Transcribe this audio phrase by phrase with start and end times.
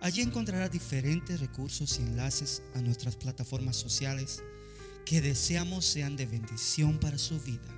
[0.00, 4.42] Allí encontrará diferentes recursos y enlaces a nuestras plataformas sociales
[5.04, 7.68] que deseamos sean de bendición para su vida.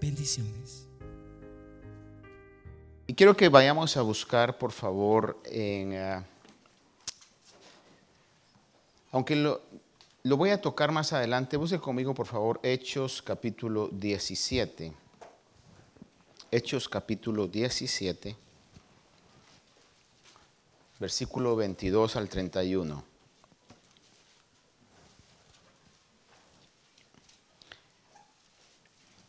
[0.00, 0.86] Bendiciones.
[3.06, 5.92] Y quiero que vayamos a buscar, por favor, en...
[5.92, 6.24] Uh,
[9.12, 9.60] aunque lo,
[10.22, 14.92] lo voy a tocar más adelante, busque conmigo, por favor, Hechos capítulo 17.
[16.52, 18.49] Hechos capítulo 17
[21.00, 23.02] versículo 22 al 31.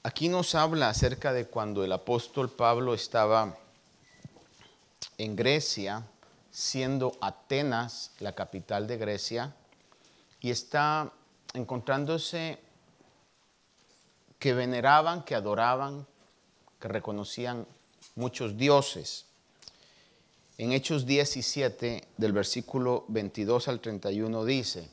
[0.04, 3.58] Aquí nos habla acerca de cuando el apóstol Pablo estaba
[5.18, 6.04] en Grecia,
[6.52, 9.56] siendo Atenas la capital de Grecia,
[10.42, 11.14] y está
[11.54, 12.60] encontrándose
[14.40, 16.06] que veneraban, que adoraban,
[16.82, 17.66] que reconocían
[18.16, 19.31] muchos dioses.
[20.62, 24.88] En Hechos 17, del versículo 22 al 31 dice,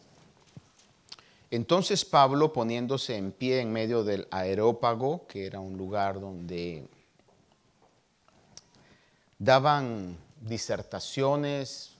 [1.50, 6.88] entonces Pablo poniéndose en pie en medio del aerópago, que era un lugar donde
[9.38, 11.90] daban disertaciones,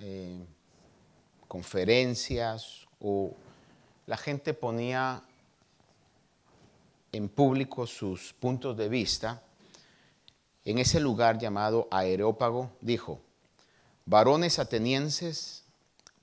[0.00, 0.44] eh,
[1.48, 3.32] conferencias o
[4.04, 5.22] la gente ponía
[7.12, 9.42] en público sus puntos de vista,
[10.66, 13.20] en ese lugar llamado Aerópago, dijo,
[14.04, 15.62] varones atenienses,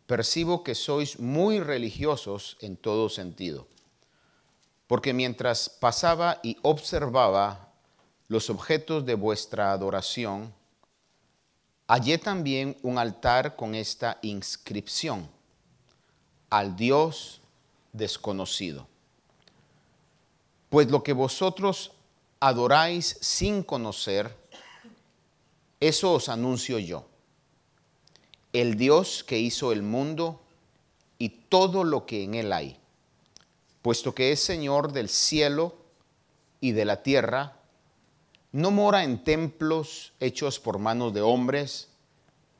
[0.05, 3.67] percibo que sois muy religiosos en todo sentido,
[4.85, 7.71] porque mientras pasaba y observaba
[8.27, 10.53] los objetos de vuestra adoración,
[11.87, 15.29] hallé también un altar con esta inscripción,
[16.49, 17.39] al Dios
[17.93, 18.87] desconocido.
[20.69, 21.93] Pues lo que vosotros
[22.43, 24.35] adoráis sin conocer,
[25.87, 27.05] eso os anuncio yo.
[28.53, 30.39] El Dios que hizo el mundo
[31.17, 32.77] y todo lo que en él hay,
[33.81, 35.75] puesto que es Señor del cielo
[36.61, 37.57] y de la tierra,
[38.53, 41.89] no mora en templos hechos por manos de hombres,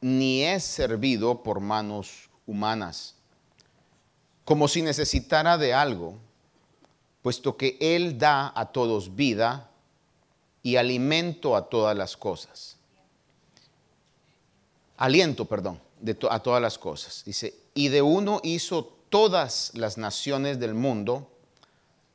[0.01, 3.15] ni es servido por manos humanas,
[4.43, 6.17] como si necesitara de algo,
[7.21, 9.69] puesto que Él da a todos vida
[10.61, 12.82] y alimento a todas las cosas.
[15.03, 15.81] Aliento, perdón,
[16.29, 17.23] a todas las cosas.
[17.25, 21.29] Dice, y de uno hizo todas las naciones del mundo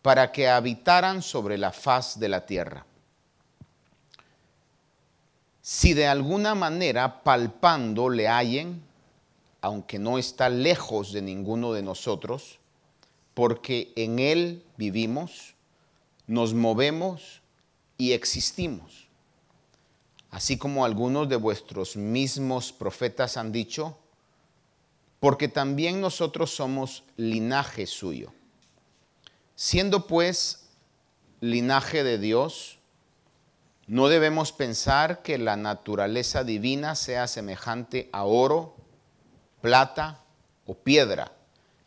[0.01, 2.87] para que habitaran sobre la faz de la tierra.
[5.61, 8.83] Si de alguna manera palpando le hallen,
[9.61, 12.59] aunque no está lejos de ninguno de nosotros,
[13.35, 15.57] porque en él vivimos,
[16.27, 17.43] nos movemos
[17.99, 19.08] y existimos.
[20.31, 23.99] Así como algunos de vuestros mismos profetas han dicho,
[25.21, 28.33] porque también nosotros somos linaje suyo.
[29.55, 30.69] Siendo pues
[31.41, 32.79] linaje de Dios,
[33.87, 38.77] no debemos pensar que la naturaleza divina sea semejante a oro,
[39.63, 40.23] plata
[40.67, 41.33] o piedra,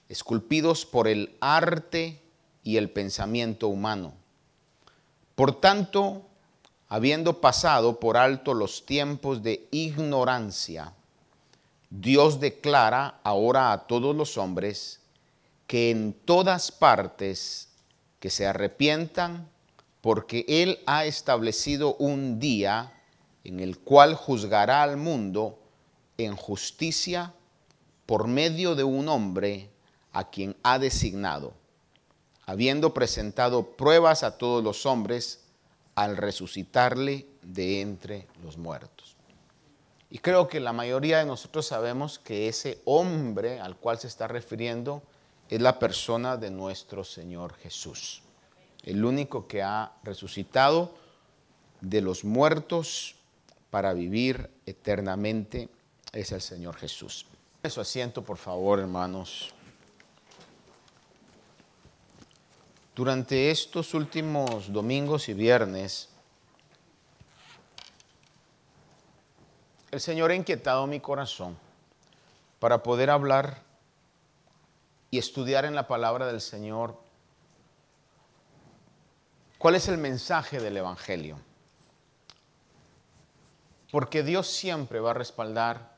[0.09, 2.21] esculpidos por el arte
[2.63, 4.15] y el pensamiento humano
[5.41, 6.29] por tanto,
[6.91, 10.93] habiendo pasado por alto los tiempos de ignorancia,
[11.89, 14.99] Dios declara ahora a todos los hombres
[15.67, 17.69] que en todas partes
[18.19, 19.47] que se arrepientan,
[20.01, 22.91] porque Él ha establecido un día
[23.45, 25.59] en el cual juzgará al mundo
[26.17, 27.33] en justicia
[28.05, 29.69] por medio de un hombre
[30.11, 31.53] a quien ha designado
[32.45, 35.40] habiendo presentado pruebas a todos los hombres
[36.03, 39.15] al resucitarle de entre los muertos.
[40.09, 44.27] Y creo que la mayoría de nosotros sabemos que ese hombre al cual se está
[44.27, 45.03] refiriendo
[45.49, 48.23] es la persona de nuestro Señor Jesús,
[48.83, 50.95] el único que ha resucitado
[51.81, 53.15] de los muertos
[53.69, 55.69] para vivir eternamente
[56.13, 57.25] es el Señor Jesús.
[57.69, 59.53] Su asiento, por favor, hermanos.
[62.95, 66.09] Durante estos últimos domingos y viernes
[69.91, 71.57] el Señor ha inquietado mi corazón
[72.59, 73.61] para poder hablar
[75.09, 76.97] y estudiar en la palabra del Señor
[79.57, 81.37] cuál es el mensaje del Evangelio.
[83.91, 85.97] Porque Dios siempre va a respaldar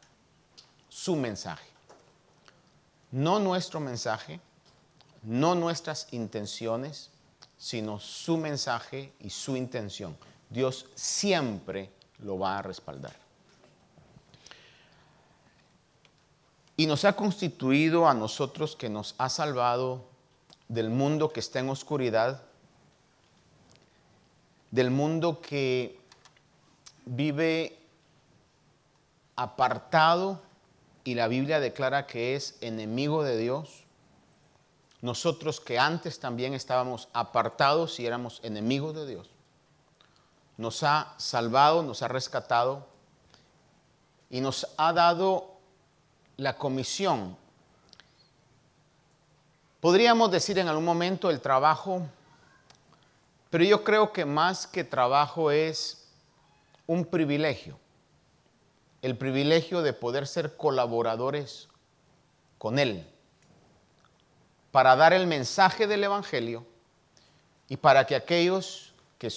[0.89, 1.67] su mensaje.
[3.11, 4.39] No nuestro mensaje,
[5.23, 7.09] no nuestras intenciones,
[7.57, 10.17] sino su mensaje y su intención.
[10.49, 11.89] Dios siempre
[12.19, 13.15] lo va a respaldar.
[16.75, 20.05] Y nos ha constituido a nosotros que nos ha salvado
[20.67, 22.41] del mundo que está en oscuridad,
[24.71, 25.99] del mundo que
[27.05, 27.77] vive
[29.35, 30.41] apartado
[31.03, 33.82] y la Biblia declara que es enemigo de Dios.
[35.03, 39.29] Nosotros que antes también estábamos apartados y éramos enemigos de Dios,
[40.55, 42.87] nos ha salvado, nos ha rescatado
[44.29, 45.57] y nos ha dado
[46.37, 47.35] la comisión.
[49.81, 52.03] Podríamos decir en algún momento el trabajo,
[53.49, 56.07] pero yo creo que más que trabajo es
[56.87, 57.77] un privilegio.
[59.01, 61.67] El privilegio de poder ser colaboradores
[62.57, 63.12] con Él
[64.73, 66.65] para dar el mensaje del Evangelio
[67.69, 69.31] y para que aquellos que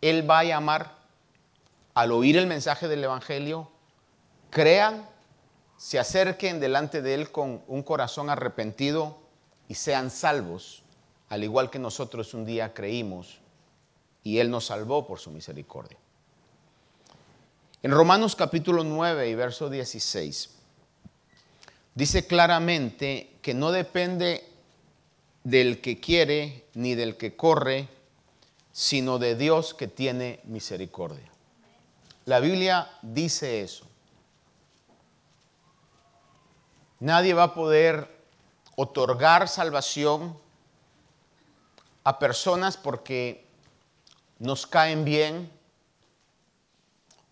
[0.00, 0.96] Él va a llamar
[1.94, 3.70] al oír el mensaje del Evangelio
[4.50, 5.08] crean
[5.76, 9.16] se acerquen delante de Él con un corazón arrepentido
[9.68, 10.82] y sean salvos,
[11.28, 13.38] al igual que nosotros un día creímos
[14.24, 15.98] y Él nos salvó por su misericordia.
[17.84, 20.50] En Romanos capítulo 9 y verso 16,
[21.94, 24.49] dice claramente que no depende
[25.44, 27.88] del que quiere ni del que corre,
[28.72, 31.30] sino de Dios que tiene misericordia.
[32.26, 33.86] La Biblia dice eso.
[37.00, 38.08] Nadie va a poder
[38.76, 40.36] otorgar salvación
[42.04, 43.46] a personas porque
[44.38, 45.50] nos caen bien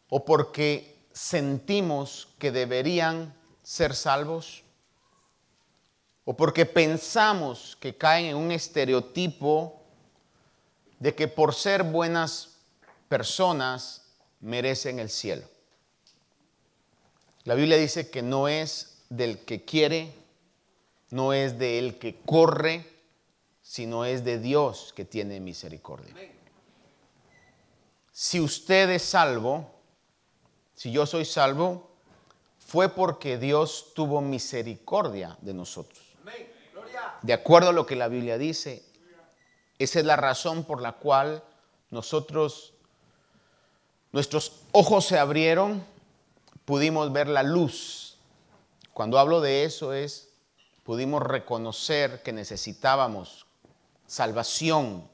[0.08, 4.62] o porque sentimos que deberían ser salvos
[6.30, 9.80] o porque pensamos que caen en un estereotipo
[10.98, 12.58] de que por ser buenas
[13.08, 14.04] personas
[14.38, 15.48] merecen el cielo.
[17.44, 20.12] La Biblia dice que no es del que quiere,
[21.08, 22.86] no es del que corre,
[23.62, 26.14] sino es de Dios que tiene misericordia.
[28.12, 29.70] Si usted es salvo,
[30.74, 31.88] si yo soy salvo,
[32.58, 36.07] fue porque Dios tuvo misericordia de nosotros.
[37.22, 38.84] De acuerdo a lo que la Biblia dice,
[39.78, 41.42] esa es la razón por la cual
[41.90, 42.74] nosotros,
[44.12, 45.84] nuestros ojos se abrieron,
[46.64, 48.08] pudimos ver la luz
[48.98, 50.30] cuando hablo de eso es,
[50.82, 53.46] pudimos reconocer que necesitábamos
[54.08, 55.08] salvación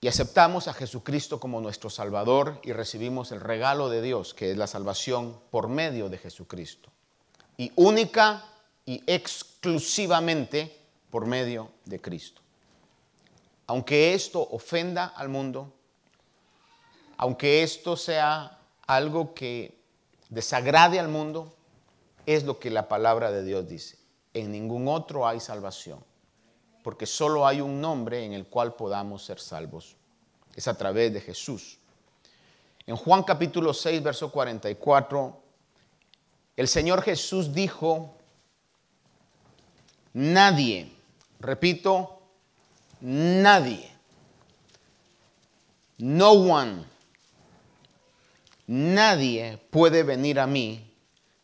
[0.00, 4.56] y aceptamos a Jesucristo como nuestro Salvador y recibimos el regalo de Dios, que es
[4.56, 6.90] la salvación por medio de Jesucristo.
[7.56, 8.44] Y única
[8.86, 10.76] y exclusivamente
[11.10, 12.42] por medio de Cristo.
[13.66, 15.72] Aunque esto ofenda al mundo,
[17.16, 19.78] aunque esto sea algo que
[20.28, 21.54] desagrade al mundo,
[22.26, 23.98] es lo que la palabra de Dios dice.
[24.34, 26.00] En ningún otro hay salvación,
[26.82, 29.96] porque solo hay un nombre en el cual podamos ser salvos.
[30.54, 31.78] Es a través de Jesús.
[32.86, 35.40] En Juan capítulo 6, verso 44,
[36.56, 38.14] el Señor Jesús dijo,
[40.14, 40.90] nadie,
[41.40, 42.22] repito,
[43.00, 43.90] nadie,
[45.98, 46.94] no one
[48.66, 50.90] Nadie puede venir a mí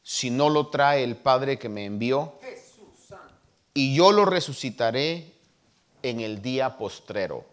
[0.02, 2.38] si no lo trae el Padre que me envió.
[3.74, 5.32] Y yo lo resucitaré
[6.02, 7.44] en el día postrero.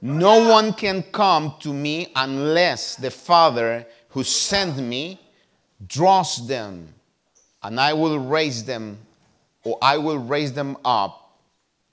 [0.00, 5.20] No one can come to me unless the Father who sent me
[5.86, 6.94] draws them,
[7.62, 8.98] and I will raise them,
[9.68, 11.36] or I will raise them up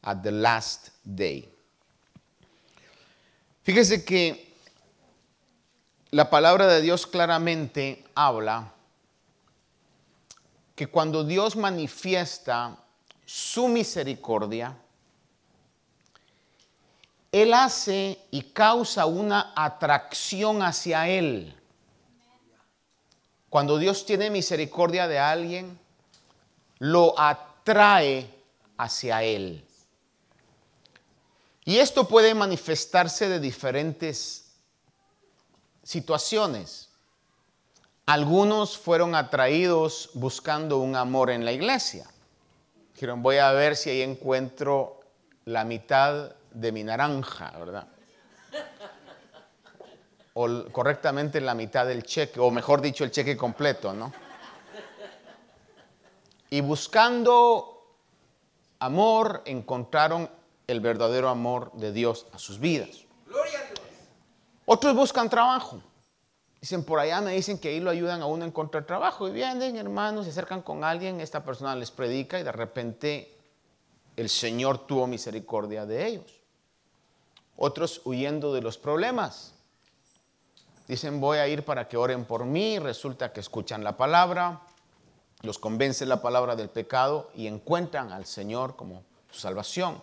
[0.02, 1.50] at the last day.
[3.66, 4.54] Fíjese que
[6.12, 8.72] la palabra de Dios claramente habla
[10.76, 12.78] que cuando Dios manifiesta
[13.26, 14.78] su misericordia,
[17.32, 21.54] Él hace y causa una atracción hacia Él.
[23.50, 25.78] Cuando Dios tiene misericordia de alguien,
[26.80, 27.55] lo atrae
[28.78, 29.66] hacia Él.
[31.66, 34.54] Y esto puede manifestarse de diferentes
[35.84, 36.90] situaciones.
[38.06, 42.06] Algunos fueron atraídos buscando un amor en la iglesia.
[42.94, 45.00] Dijeron, voy a ver si ahí encuentro
[45.46, 47.88] la mitad de mi naranja, ¿verdad?
[50.34, 54.14] O correctamente la mitad del cheque, o mejor dicho, el cheque completo, ¿no?
[56.50, 57.96] Y buscando
[58.80, 60.30] amor, encontraron
[60.68, 63.06] el verdadero amor de Dios a sus vidas.
[64.66, 65.80] Otros buscan trabajo.
[66.60, 69.28] Dicen, por allá me dicen que ahí lo ayudan a uno a encontrar trabajo.
[69.28, 73.38] Y vienen, hermanos, se acercan con alguien, esta persona les predica y de repente
[74.16, 76.42] el Señor tuvo misericordia de ellos.
[77.56, 79.54] Otros huyendo de los problemas.
[80.88, 82.80] Dicen, voy a ir para que oren por mí.
[82.80, 84.62] Resulta que escuchan la palabra,
[85.42, 90.02] los convence la palabra del pecado y encuentran al Señor como su salvación.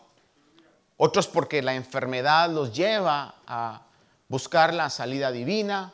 [0.96, 3.82] Otros porque la enfermedad los lleva a
[4.28, 5.92] buscar la salida divina.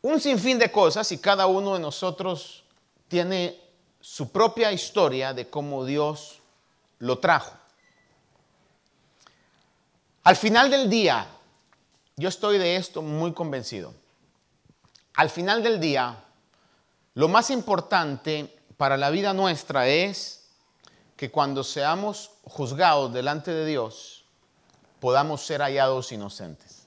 [0.00, 2.64] Un sinfín de cosas y cada uno de nosotros
[3.08, 3.60] tiene
[4.00, 6.40] su propia historia de cómo Dios
[6.98, 7.52] lo trajo.
[10.24, 11.26] Al final del día,
[12.16, 13.92] yo estoy de esto muy convencido.
[15.14, 16.24] Al final del día,
[17.14, 20.50] lo más importante para la vida nuestra es
[21.16, 24.24] que cuando seamos juzgados delante de Dios,
[24.98, 26.86] podamos ser hallados inocentes.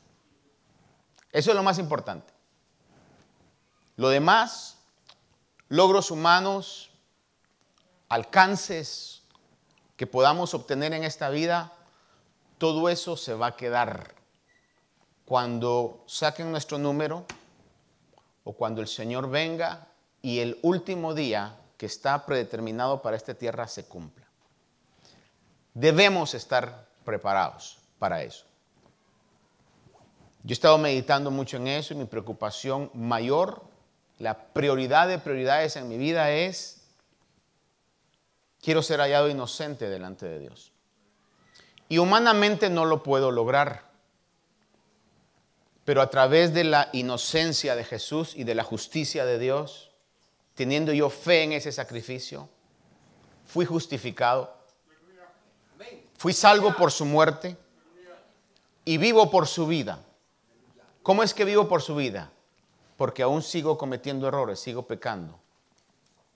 [1.32, 2.34] Eso es lo más importante.
[3.98, 4.78] Lo demás,
[5.70, 6.90] logros humanos,
[8.10, 9.22] alcances
[9.96, 11.72] que podamos obtener en esta vida,
[12.58, 14.16] todo eso se va a quedar
[15.26, 17.26] cuando saquen nuestro número
[18.44, 19.88] o cuando el Señor venga
[20.26, 24.26] y el último día que está predeterminado para esta tierra se cumpla.
[25.76, 28.46] Debemos estar preparados para eso.
[30.42, 33.66] Yo he estado meditando mucho en eso y mi preocupación mayor,
[34.18, 36.82] la prioridad de prioridades en mi vida es,
[38.64, 40.72] quiero ser hallado inocente delante de Dios.
[41.88, 43.84] Y humanamente no lo puedo lograr.
[45.84, 49.85] Pero a través de la inocencia de Jesús y de la justicia de Dios,
[50.56, 52.50] teniendo yo fe en ese sacrificio,
[53.46, 54.52] fui justificado,
[56.18, 57.58] fui salvo por su muerte
[58.84, 60.00] y vivo por su vida.
[61.04, 62.32] ¿Cómo es que vivo por su vida?
[62.98, 65.40] Porque aún sigo cometiendo errores, sigo pecando.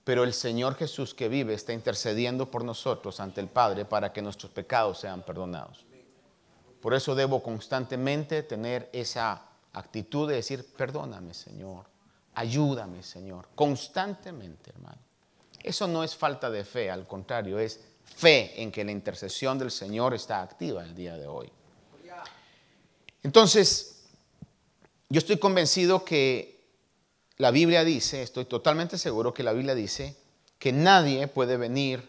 [0.04, 4.22] Pero el Señor Jesús que vive está intercediendo por nosotros ante el Padre para que
[4.22, 5.84] nuestros pecados sean perdonados.
[6.80, 11.86] Por eso debo constantemente tener esa actitud de decir, perdóname Señor,
[12.34, 14.98] ayúdame Señor, constantemente hermano.
[15.62, 19.70] Eso no es falta de fe, al contrario, es fe en que la intercesión del
[19.70, 21.50] Señor está activa el día de hoy.
[23.22, 24.04] Entonces,
[25.10, 26.64] yo estoy convencido que
[27.36, 30.16] la Biblia dice, estoy totalmente seguro que la Biblia dice,
[30.58, 32.06] que nadie puede venir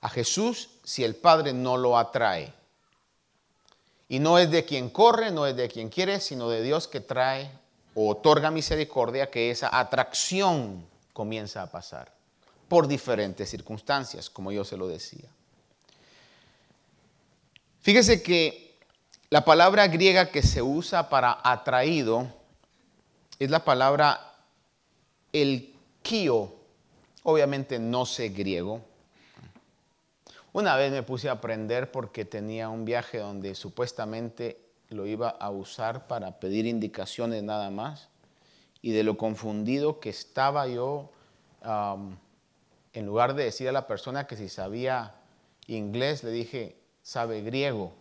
[0.00, 2.52] a Jesús si el Padre no lo atrae.
[4.08, 7.00] Y no es de quien corre, no es de quien quiere, sino de Dios que
[7.00, 7.50] trae
[7.94, 12.12] otorga misericordia, que esa atracción comienza a pasar
[12.68, 15.28] por diferentes circunstancias, como yo se lo decía.
[17.80, 18.76] Fíjese que
[19.30, 22.28] la palabra griega que se usa para atraído
[23.38, 24.34] es la palabra
[25.32, 26.54] el kio.
[27.22, 28.82] Obviamente no sé griego,
[30.54, 34.63] una vez me puse a aprender porque tenía un viaje donde supuestamente
[34.94, 38.08] lo iba a usar para pedir indicaciones nada más
[38.80, 41.10] y de lo confundido que estaba yo,
[42.92, 45.14] en lugar de decir a la persona que si sabía
[45.66, 47.92] inglés, le dije, sabe griego.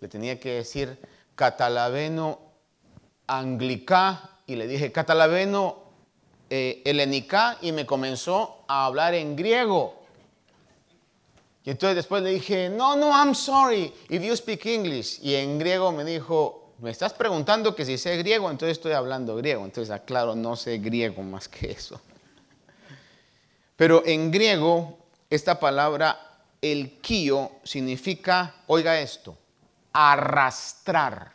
[0.00, 0.98] Le tenía que decir
[1.34, 2.40] catalaveno
[3.26, 5.86] anglicá y le dije catalaveno
[6.50, 6.82] eh,
[7.62, 10.05] y me comenzó a hablar en griego.
[11.66, 15.18] Y entonces después le dije, no, no, I'm sorry, if you speak English.
[15.20, 19.34] Y en griego me dijo, me estás preguntando que si sé griego, entonces estoy hablando
[19.34, 19.64] griego.
[19.64, 22.00] Entonces, aclaro, no sé griego más que eso.
[23.74, 24.96] Pero en griego,
[25.28, 29.36] esta palabra, el kio, significa, oiga esto,
[29.92, 31.32] arrastrar.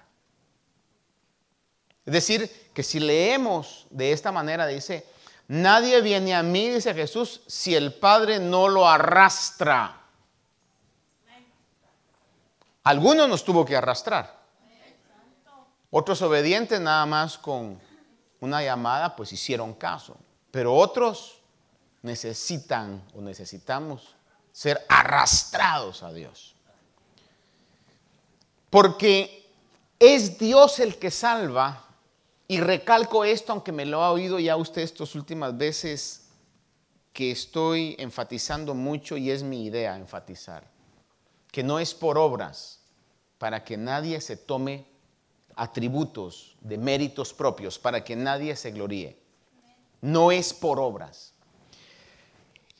[2.05, 5.05] Es decir, que si leemos de esta manera, dice,
[5.49, 9.97] nadie viene a mí, dice Jesús, si el Padre no lo arrastra.
[12.83, 14.41] Algunos nos tuvo que arrastrar.
[15.89, 17.79] Otros obedientes nada más con
[18.39, 20.17] una llamada pues hicieron caso.
[20.49, 21.41] Pero otros
[22.01, 24.15] necesitan o necesitamos
[24.51, 26.55] ser arrastrados a Dios.
[28.69, 29.49] Porque
[29.99, 31.85] es Dios el que salva
[32.47, 36.21] Y recalco esto, aunque me lo ha oído ya usted estas últimas veces,
[37.13, 40.63] que estoy enfatizando mucho y es mi idea enfatizar,
[41.51, 42.79] que no es por obras,
[43.37, 44.85] para que nadie se tome
[45.55, 49.17] atributos de méritos propios, para que nadie se gloríe.
[50.01, 51.33] No es por obras.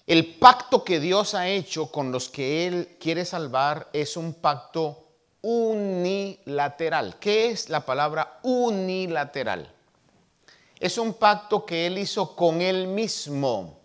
[0.08, 5.08] El pacto que Dios ha hecho con los que Él quiere salvar es un pacto
[5.42, 7.18] unilateral.
[7.20, 9.74] ¿Qué es la palabra unilateral?
[10.80, 13.80] Es un pacto que Él hizo con Él mismo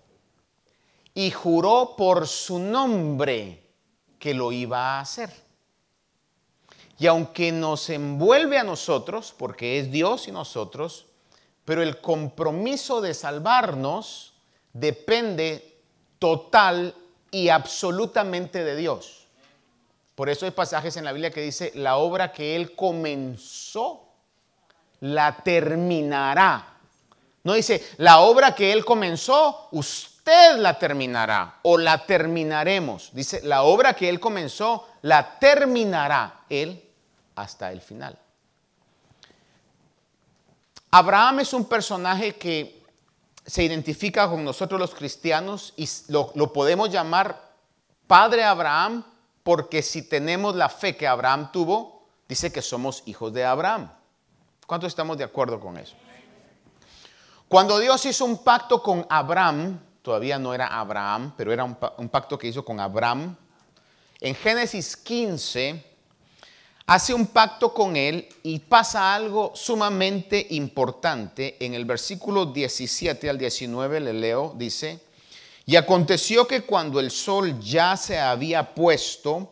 [1.13, 3.66] y juró por su nombre
[4.19, 5.31] que lo iba a hacer.
[6.99, 11.07] Y aunque nos envuelve a nosotros, porque es Dios y nosotros,
[11.65, 14.35] pero el compromiso de salvarnos
[14.73, 15.79] depende
[16.19, 16.95] total
[17.31, 19.27] y absolutamente de Dios.
[20.15, 24.09] Por eso hay pasajes en la Biblia que dice, la obra que Él comenzó,
[25.01, 26.79] la terminará.
[27.45, 33.11] No dice, la obra que Él comenzó, usted la terminará o la terminaremos.
[33.13, 36.83] Dice, la obra que Él comenzó, la terminará Él
[37.37, 38.19] hasta el final.
[40.91, 42.83] Abraham es un personaje que
[43.45, 47.53] se identifica con nosotros los cristianos y lo, lo, podemos llamar
[48.07, 49.05] Padre Abraham
[49.43, 53.93] porque si tenemos la fe que Abraham tuvo, dice que somos hijos de Abraham.
[54.67, 55.95] ¿Cuántos estamos de acuerdo con eso?
[57.47, 62.39] Cuando Dios hizo un pacto con Abraham, todavía no era Abraham, pero era un, pacto
[62.39, 63.35] que hizo con Abraham,
[64.21, 65.83] en Génesis 15,
[66.87, 71.57] hace un pacto con él y pasa algo sumamente importante.
[71.59, 75.01] En el versículo 17 al 19 le leo, dice,
[75.67, 79.51] y aconteció que cuando el sol ya se había puesto,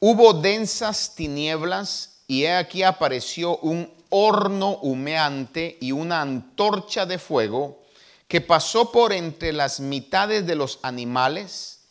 [0.00, 7.83] hubo densas tinieblas y he aquí apareció un horno humeante y una antorcha de fuego
[8.34, 11.82] que pasó por entre las mitades de los animales.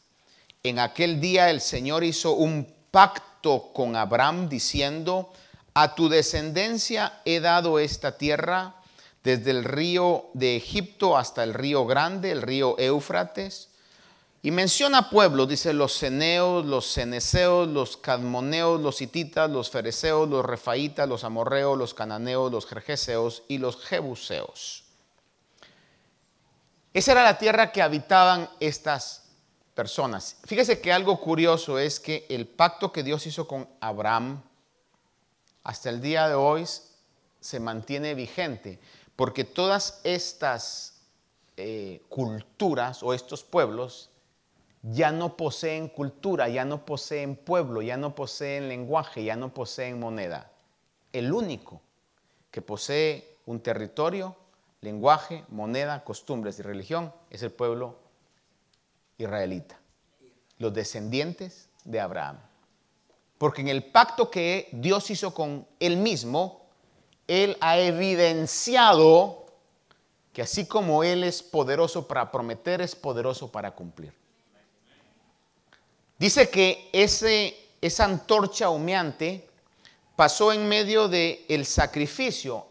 [0.61, 5.31] En aquel día el Señor hizo un pacto con Abraham diciendo,
[5.73, 8.75] a tu descendencia he dado esta tierra
[9.23, 13.69] desde el río de Egipto hasta el río grande, el río Éufrates.
[14.41, 20.43] Y menciona pueblos, dice los ceneos, los ceneseos, los cadmoneos, los hititas, los fereceos, los
[20.45, 24.82] refaitas, los amorreos, los cananeos, los jerjeseos y los jebuseos.
[26.93, 29.23] Esa era la tierra que habitaban estas
[29.73, 30.37] personas.
[30.45, 34.43] Fíjese que algo curioso es que el pacto que Dios hizo con Abraham
[35.63, 36.67] hasta el día de hoy
[37.39, 38.79] se mantiene vigente,
[39.15, 41.01] porque todas estas
[41.57, 44.11] eh, culturas o estos pueblos
[44.83, 49.99] ya no poseen cultura, ya no poseen pueblo, ya no poseen lenguaje, ya no poseen
[49.99, 50.51] moneda.
[51.11, 51.81] El único
[52.51, 54.35] que posee un territorio,
[54.83, 57.97] lenguaje, moneda, costumbres y religión es el pueblo
[59.17, 59.79] israelita,
[60.57, 62.37] los descendientes de Abraham.
[63.37, 66.67] Porque en el pacto que Dios hizo con él mismo,
[67.27, 69.45] él ha evidenciado
[70.33, 74.13] que así como él es poderoso para prometer, es poderoso para cumplir.
[76.17, 79.47] Dice que ese, esa antorcha humeante
[80.15, 82.67] pasó en medio del el sacrificio.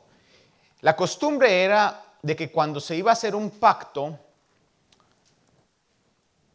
[0.81, 4.19] La costumbre era de que cuando se iba a hacer un pacto,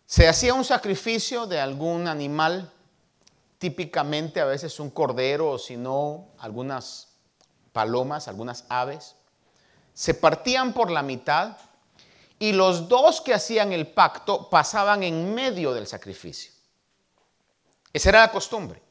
[0.06, 2.72] se hacía un sacrificio de algún animal,
[3.58, 7.10] típicamente a veces un cordero o si no algunas
[7.74, 9.16] palomas, algunas aves.
[9.94, 11.58] Se partían por la mitad
[12.40, 16.52] y los dos que hacían el pacto pasaban en medio del sacrificio.
[17.92, 18.82] Esa era la costumbre.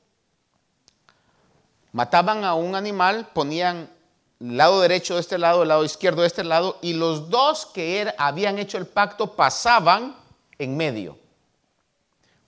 [1.92, 3.88] Mataban a un animal, ponían
[4.38, 8.12] lado derecho de este lado, el lado izquierdo de este lado, y los dos que
[8.18, 10.16] habían hecho el pacto pasaban
[10.58, 11.18] en medio.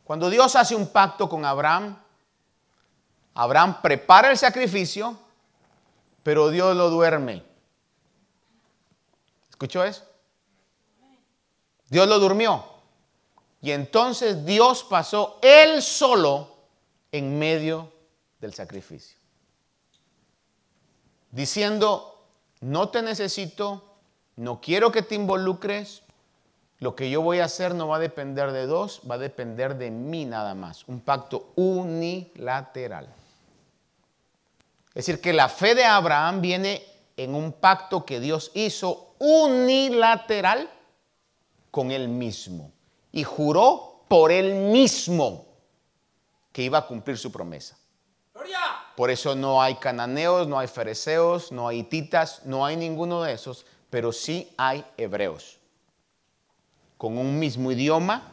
[0.04, 1.96] Cuando Dios hace un pacto con Abraham,
[3.34, 5.18] Abraham prepara el sacrificio,
[6.22, 7.42] pero Dios lo duerme.
[9.50, 10.04] ¿Escuchó eso?
[11.88, 12.64] Dios lo durmió.
[13.60, 16.56] Y entonces Dios pasó él solo
[17.10, 17.92] en medio
[18.40, 19.17] del sacrificio.
[21.30, 22.24] Diciendo,
[22.60, 23.84] no te necesito,
[24.36, 26.02] no quiero que te involucres,
[26.80, 29.76] lo que yo voy a hacer no va a depender de dos, va a depender
[29.76, 30.86] de mí nada más.
[30.86, 33.08] Un pacto unilateral.
[34.88, 36.84] Es decir, que la fe de Abraham viene
[37.16, 40.70] en un pacto que Dios hizo unilateral
[41.70, 42.72] con él mismo.
[43.12, 45.46] Y juró por él mismo
[46.52, 47.76] que iba a cumplir su promesa.
[48.98, 53.32] Por eso no hay cananeos, no hay fereceos, no hay hititas, no hay ninguno de
[53.32, 55.60] esos, pero sí hay hebreos.
[56.96, 58.32] Con un mismo idioma,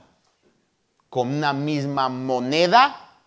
[1.08, 3.20] con una misma moneda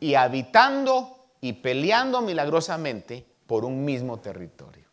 [0.00, 4.86] y habitando y peleando milagrosamente por un mismo territorio.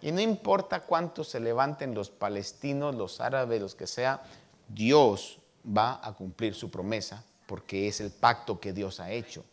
[0.00, 4.22] Y no importa cuánto se levanten los palestinos, los árabes, los que sea,
[4.66, 9.44] Dios va a cumplir su promesa porque es el pacto que Dios ha hecho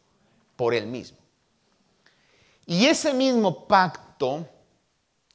[0.58, 1.18] por él mismo.
[2.66, 4.50] Y ese mismo pacto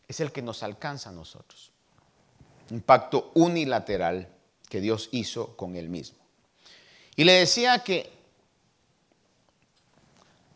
[0.06, 1.72] es el que nos alcanza a nosotros.
[2.70, 4.28] Un pacto unilateral
[4.68, 6.18] que Dios hizo con él mismo.
[7.16, 8.12] Y le decía que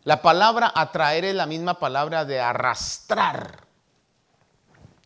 [0.05, 3.66] la palabra atraer es la misma palabra de arrastrar.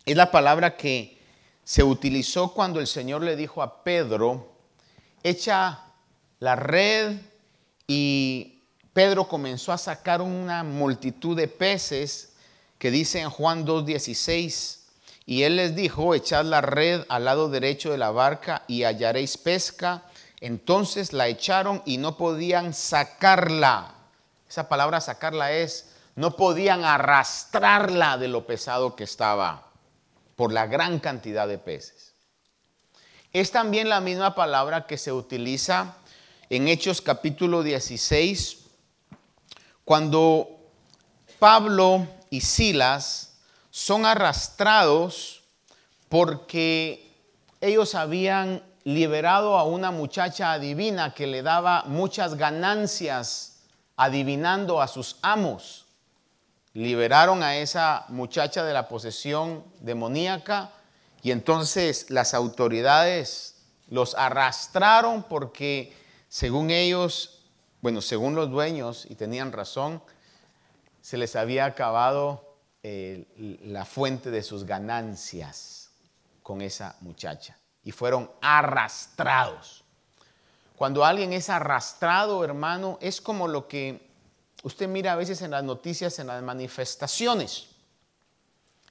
[0.05, 1.21] Es la palabra que
[1.65, 4.53] se utilizó cuando el Señor le dijo a Pedro,
[5.23, 5.85] echa
[6.41, 7.21] la red
[7.87, 8.60] y
[8.93, 12.33] Pedro comenzó a sacar una multitud de peces
[12.79, 14.79] que dice en Juan 2.16,
[15.27, 19.37] y él les dijo, echad la red al lado derecho de la barca y hallaréis
[19.37, 20.03] pesca.
[20.41, 23.95] Entonces la echaron y no podían sacarla.
[24.49, 29.69] Esa palabra sacarla es, no podían arrastrarla de lo pesado que estaba
[30.35, 32.15] por la gran cantidad de peces.
[33.33, 35.95] Es también la misma palabra que se utiliza
[36.49, 38.60] en Hechos capítulo 16,
[39.91, 40.49] cuando
[41.41, 43.33] Pablo y Silas
[43.73, 45.43] son arrastrados
[46.09, 47.13] porque
[47.61, 53.63] ellos habían liberado a una muchacha adivina que le daba muchas ganancias
[53.97, 55.87] adivinando a sus amos.
[56.73, 60.71] Liberaron a esa muchacha de la posesión demoníaca
[61.21, 63.57] y entonces las autoridades
[63.89, 65.93] los arrastraron porque
[66.29, 67.40] según ellos
[67.81, 70.03] bueno, según los dueños, y tenían razón,
[71.01, 75.91] se les había acabado eh, la fuente de sus ganancias
[76.43, 79.85] con esa muchacha y fueron arrastrados.
[80.77, 84.09] Cuando alguien es arrastrado, hermano, es como lo que
[84.63, 87.69] usted mira a veces en las noticias, en las manifestaciones.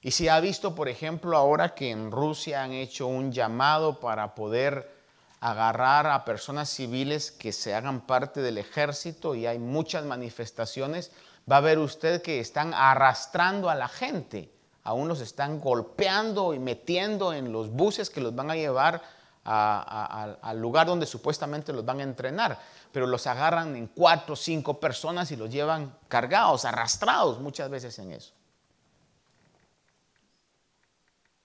[0.02, 4.34] Y si ha visto, por ejemplo, ahora que en Rusia han hecho un llamado para
[4.34, 4.99] poder
[5.40, 11.12] agarrar a personas civiles que se hagan parte del ejército y hay muchas manifestaciones,
[11.50, 14.52] va a ver usted que están arrastrando a la gente.
[14.84, 19.02] Aún los están golpeando y metiendo en los buses que los van a llevar
[19.42, 22.58] al lugar donde supuestamente los van a entrenar.
[22.92, 27.98] Pero los agarran en cuatro o cinco personas y los llevan cargados, arrastrados muchas veces
[27.98, 28.32] en eso.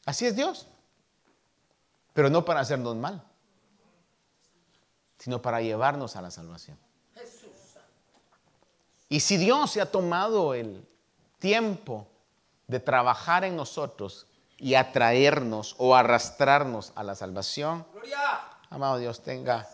[0.05, 0.67] Así es Dios.
[2.13, 3.23] Pero no para hacernos mal
[5.17, 6.77] sino para llevarnos a la salvación.
[9.07, 10.87] Y si Dios se ha tomado el
[11.39, 12.07] tiempo
[12.67, 17.85] de trabajar en nosotros y atraernos o arrastrarnos a la salvación,
[18.69, 19.67] amado Dios, tenga,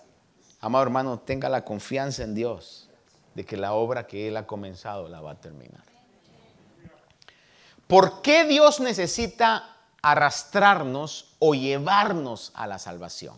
[0.60, 2.90] amado hermano, tenga la confianza en Dios
[3.34, 5.84] de que la obra que Él ha comenzado la va a terminar.
[7.88, 13.36] ¿Por qué Dios necesita arrastrarnos o llevarnos a la salvación?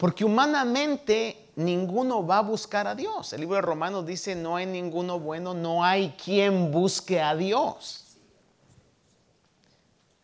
[0.00, 3.34] Porque humanamente ninguno va a buscar a Dios.
[3.34, 8.16] El libro de Romanos dice, no hay ninguno bueno, no hay quien busque a Dios.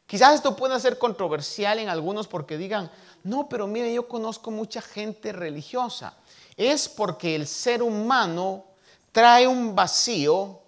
[0.06, 2.90] Quizás esto pueda ser controversial en algunos porque digan,
[3.22, 6.14] no, pero mire, yo conozco mucha gente religiosa.
[6.56, 8.64] Es porque el ser humano
[9.12, 10.58] trae un vacío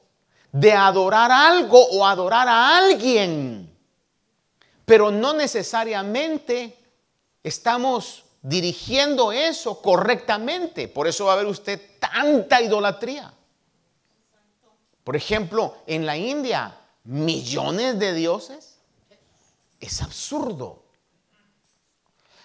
[0.53, 3.75] de adorar algo o adorar a alguien.
[4.85, 6.77] Pero no necesariamente
[7.43, 10.89] estamos dirigiendo eso correctamente.
[10.89, 13.33] Por eso va a ver usted tanta idolatría.
[15.05, 18.79] Por ejemplo, en la India, millones de dioses.
[19.81, 20.85] Es absurdo.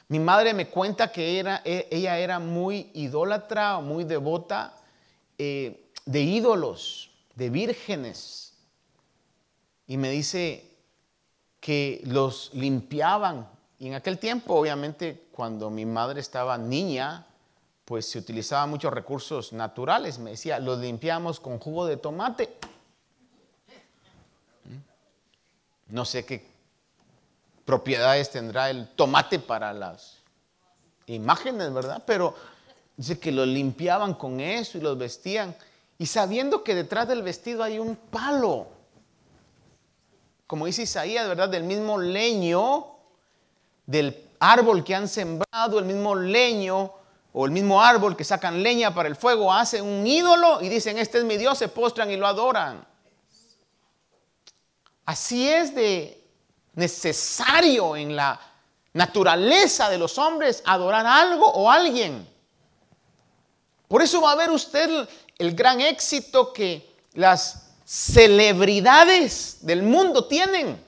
[0.07, 4.77] Mi madre me cuenta que era, e, ella era muy idólatra, muy devota
[5.37, 8.53] eh, de ídolos, de vírgenes.
[9.87, 10.69] Y me dice
[11.59, 17.25] que los limpiaban y en aquel tiempo, obviamente, cuando mi madre estaba niña,
[17.85, 20.19] pues se utilizaban muchos recursos naturales.
[20.19, 22.55] Me decía, los limpiamos con jugo de tomate.
[24.65, 25.93] ¿Mm?
[25.95, 26.53] No sé qué
[27.65, 30.17] propiedades tendrá el tomate para las
[31.07, 32.03] imágenes, ¿verdad?
[32.05, 32.35] Pero
[32.97, 35.55] dice que los limpiaban con eso y los vestían.
[35.97, 38.67] Y sabiendo que detrás del vestido hay un palo.
[40.47, 41.49] Como dice Isaías, ¿verdad?
[41.49, 42.92] Del mismo leño
[43.85, 46.91] del árbol que han sembrado, el mismo leño
[47.31, 50.97] o el mismo árbol que sacan leña para el fuego, hacen un ídolo y dicen,
[50.97, 52.85] este es mi Dios, se postran y lo adoran.
[55.05, 56.23] Así es de
[56.75, 58.39] necesario en la
[58.93, 62.27] naturaleza de los hombres adorar algo o alguien.
[63.87, 70.83] Por eso va a ver usted el gran éxito que las celebridades del mundo tienen.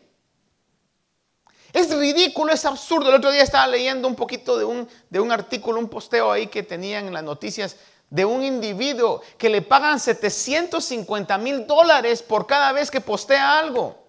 [1.76, 3.10] Es ridículo, es absurdo.
[3.10, 6.48] El otro día estaba leyendo un poquito de un, de un artículo, un posteo ahí
[6.48, 7.76] que tenían en las noticias
[8.10, 14.08] de un individuo que le pagan 750 mil dólares por cada vez que postea algo.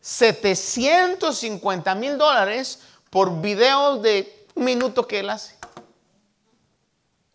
[0.00, 2.78] 750 mil dólares
[3.10, 5.56] por videos de un minuto que él hace.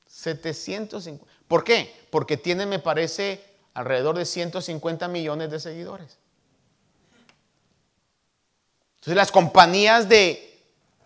[0.07, 1.31] 750.
[1.47, 1.95] ¿Por qué?
[2.09, 3.39] Porque tiene, me parece,
[3.75, 6.17] alrededor de 150 millones de seguidores.
[8.99, 10.61] Entonces las compañías de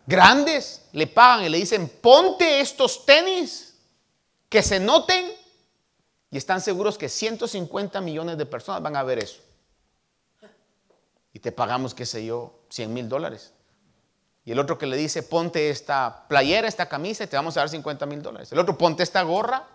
[0.05, 3.75] grandes le pagan y le dicen, ponte estos tenis
[4.49, 5.31] que se noten
[6.29, 9.41] y están seguros que 150 millones de personas van a ver eso
[11.33, 13.53] y te pagamos, qué sé yo, 100 mil dólares.
[14.45, 17.61] Y el otro que le dice, ponte esta playera, esta camisa y te vamos a
[17.61, 18.51] dar 50 mil dólares.
[18.51, 19.67] El otro, ponte esta gorra.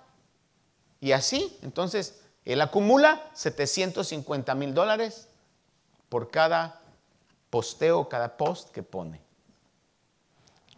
[1.00, 5.28] Y así, entonces, él acumula 750 mil dólares
[6.08, 6.80] por cada
[7.50, 9.20] posteo, cada post que pone.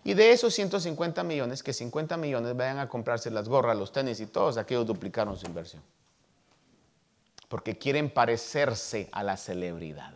[0.02, 4.20] Y de esos 150 millones, que 50 millones vayan a comprarse las gorras, los tenis
[4.20, 5.83] y todos aquellos duplicaron su inversión.
[7.48, 10.14] Porque quieren parecerse a la celebridad.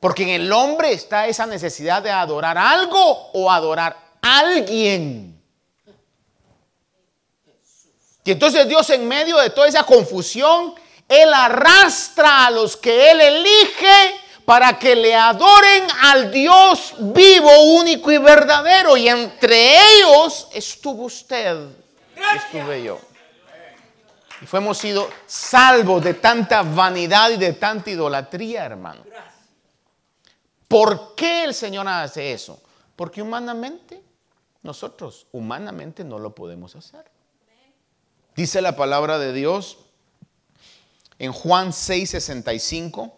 [0.00, 5.40] Porque en el hombre está esa necesidad de adorar algo o adorar a alguien.
[8.24, 10.74] Y entonces Dios en medio de toda esa confusión,
[11.08, 18.10] Él arrastra a los que Él elige para que le adoren al Dios vivo, único
[18.10, 18.96] y verdadero.
[18.96, 21.68] Y entre ellos estuvo usted,
[22.36, 23.00] estuve yo.
[24.40, 29.02] Y fuimos sido salvos de tanta vanidad y de tanta idolatría, hermano.
[30.68, 32.60] ¿Por qué el Señor hace eso?
[32.96, 34.02] Porque humanamente,
[34.62, 37.04] nosotros humanamente no lo podemos hacer.
[38.34, 39.78] Dice la palabra de Dios
[41.24, 43.12] en Juan 6:65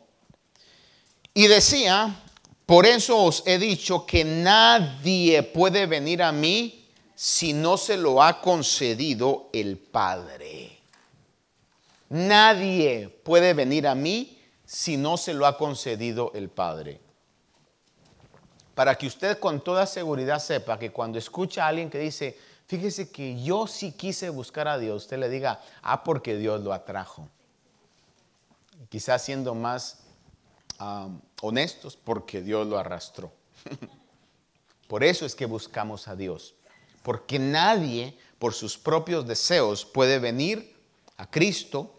[1.34, 2.22] y decía,
[2.64, 8.22] por eso os he dicho que nadie puede venir a mí si no se lo
[8.22, 10.78] ha concedido el Padre.
[12.08, 17.00] Nadie puede venir a mí si no se lo ha concedido el Padre
[18.76, 23.10] para que usted con toda seguridad sepa que cuando escucha a alguien que dice, fíjese
[23.10, 27.26] que yo sí quise buscar a Dios, usted le diga, ah, porque Dios lo atrajo.
[28.88, 29.98] Quizás siendo más
[31.40, 33.32] honestos, porque Dios lo arrastró.
[34.88, 36.54] por eso es que buscamos a Dios,
[37.02, 40.76] porque nadie por sus propios deseos puede venir
[41.16, 41.92] a Cristo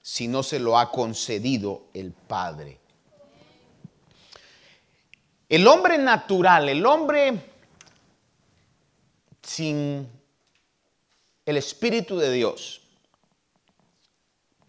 [0.00, 2.80] si no se lo ha concedido el Padre.
[5.48, 7.38] El hombre natural, el hombre
[9.42, 10.08] sin
[11.44, 12.80] el Espíritu de Dios,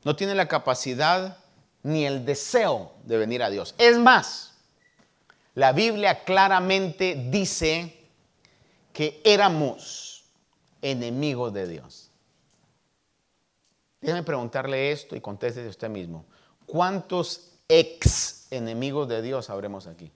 [0.03, 1.42] no tiene la capacidad
[1.83, 3.75] ni el deseo de venir a Dios.
[3.77, 4.53] Es más,
[5.53, 8.07] la Biblia claramente dice
[8.91, 10.23] que éramos
[10.81, 12.09] enemigos de Dios.
[14.01, 16.25] Déjeme preguntarle esto y contéstese usted mismo.
[16.65, 20.11] ¿Cuántos ex enemigos de Dios habremos aquí?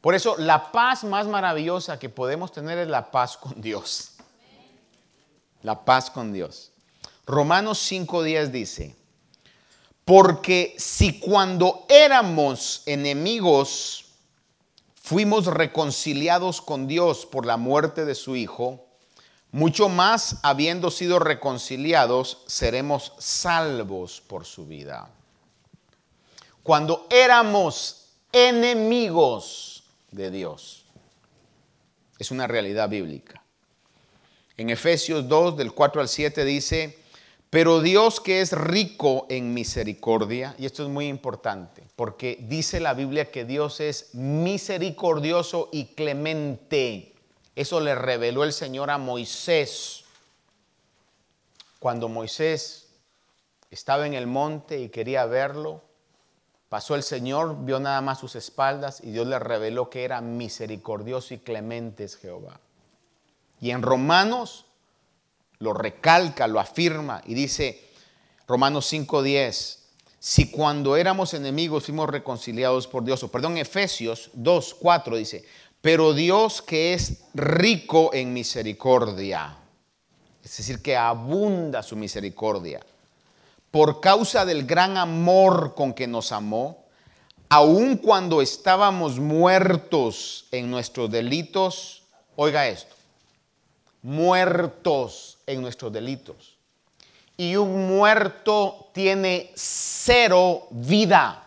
[0.00, 4.14] Por eso la paz más maravillosa que podemos tener es la paz con Dios.
[5.62, 6.72] La paz con Dios.
[7.24, 8.96] Romanos 5.10 dice,
[10.04, 14.06] porque si cuando éramos enemigos
[14.94, 18.86] fuimos reconciliados con Dios por la muerte de su Hijo,
[19.50, 25.08] mucho más habiendo sido reconciliados seremos salvos por su vida.
[26.62, 29.72] Cuando éramos enemigos,
[30.12, 30.84] de Dios.
[32.18, 33.42] Es una realidad bíblica.
[34.56, 36.98] En Efesios 2, del 4 al 7 dice,
[37.52, 42.94] pero Dios que es rico en misericordia, y esto es muy importante, porque dice la
[42.94, 47.12] Biblia que Dios es misericordioso y clemente.
[47.54, 50.04] Eso le reveló el Señor a Moisés.
[51.78, 52.88] Cuando Moisés
[53.70, 55.82] estaba en el monte y quería verlo,
[56.70, 61.34] Pasó el Señor, vio nada más sus espaldas y Dios le reveló que era misericordioso
[61.34, 62.60] y clemente es Jehová.
[63.60, 64.64] Y en Romanos
[65.62, 67.80] lo recalca, lo afirma y dice,
[68.48, 69.78] Romanos 5:10,
[70.18, 73.22] si cuando éramos enemigos fuimos reconciliados por Dios.
[73.22, 75.44] O perdón, Efesios 2, 4 dice,
[75.80, 79.56] pero Dios que es rico en misericordia,
[80.42, 82.80] es decir, que abunda su misericordia,
[83.70, 86.84] por causa del gran amor con que nos amó,
[87.48, 92.02] aun cuando estábamos muertos en nuestros delitos,
[92.36, 92.94] oiga esto,
[94.02, 96.56] muertos en nuestros delitos.
[97.36, 101.44] Y un muerto tiene cero vida.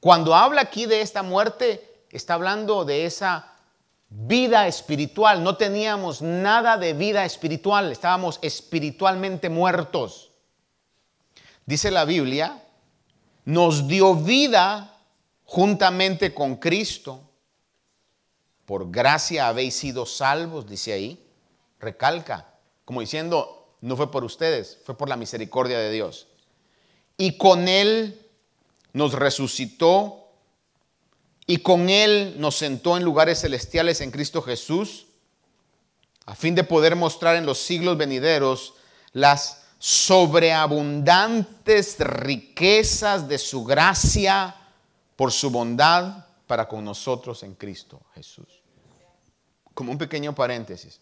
[0.00, 3.52] Cuando habla aquí de esta muerte, está hablando de esa
[4.08, 5.42] vida espiritual.
[5.42, 10.30] No teníamos nada de vida espiritual, estábamos espiritualmente muertos.
[11.64, 12.62] Dice la Biblia,
[13.44, 14.94] nos dio vida
[15.44, 17.20] juntamente con Cristo.
[18.66, 21.24] Por gracia habéis sido salvos, dice ahí.
[21.78, 22.52] Recalca,
[22.84, 26.26] como diciendo, no fue por ustedes, fue por la misericordia de Dios.
[27.16, 28.20] Y con Él
[28.92, 30.24] nos resucitó
[31.46, 35.06] y con Él nos sentó en lugares celestiales en Cristo Jesús,
[36.24, 38.74] a fin de poder mostrar en los siglos venideros
[39.12, 44.56] las sobreabundantes riquezas de su gracia
[45.14, 48.62] por su bondad para con nosotros en Cristo Jesús.
[49.74, 51.00] Como un pequeño paréntesis.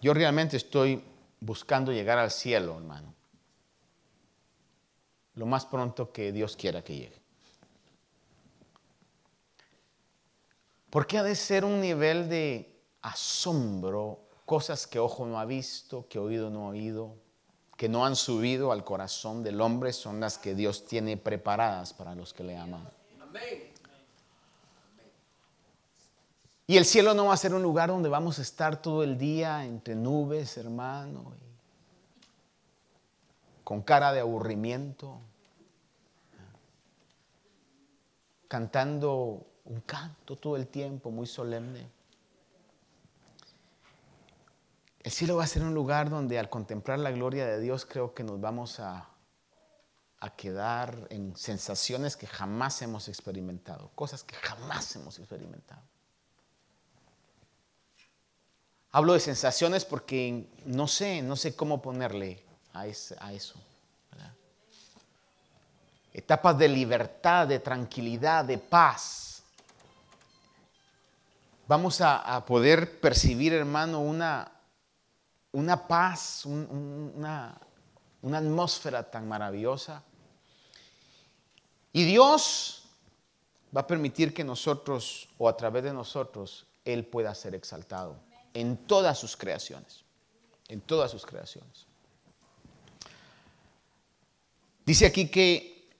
[0.00, 1.02] Yo realmente estoy
[1.40, 3.14] buscando llegar al cielo, hermano.
[5.34, 7.20] Lo más pronto que Dios quiera que llegue.
[10.90, 16.18] Porque ha de ser un nivel de asombro, cosas que ojo no ha visto, que
[16.18, 17.16] oído no ha oído,
[17.76, 22.14] que no han subido al corazón del hombre, son las que Dios tiene preparadas para
[22.14, 22.88] los que le aman.
[26.68, 29.18] Y el cielo no va a ser un lugar donde vamos a estar todo el
[29.18, 31.32] día entre nubes, hermano,
[33.62, 35.20] con cara de aburrimiento,
[38.48, 41.88] cantando un canto todo el tiempo muy solemne.
[45.04, 48.12] El cielo va a ser un lugar donde al contemplar la gloria de Dios creo
[48.12, 49.08] que nos vamos a,
[50.20, 55.82] a quedar en sensaciones que jamás hemos experimentado, cosas que jamás hemos experimentado.
[58.92, 63.14] Hablo de sensaciones porque no sé, no sé cómo ponerle a, eso.
[66.14, 69.26] Etapas de libertad, de tranquilidad, de paz
[71.66, 74.50] vamos a, poder percibir, hermano, una,
[75.52, 77.58] una paz, una,
[78.22, 80.02] una atmósfera tan maravillosa.
[81.92, 82.84] Y Dios
[83.74, 88.16] va a permitir que nosotros, o a través de nosotros, Él pueda ser exaltado
[88.54, 90.04] en todas sus creaciones.
[90.68, 91.86] En todas sus creaciones.
[94.84, 95.90] Dice aquí que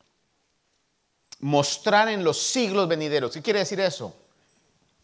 [1.40, 3.33] mostrar en los siglos venideros.
[3.33, 4.14] ¿Qué quiere decir eso?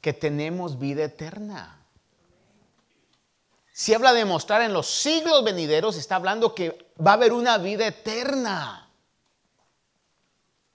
[0.03, 1.82] que tenemos vida eterna.
[3.73, 7.57] Si habla de mostrar en los siglos venideros, está hablando que va a haber una
[7.57, 8.91] vida eterna.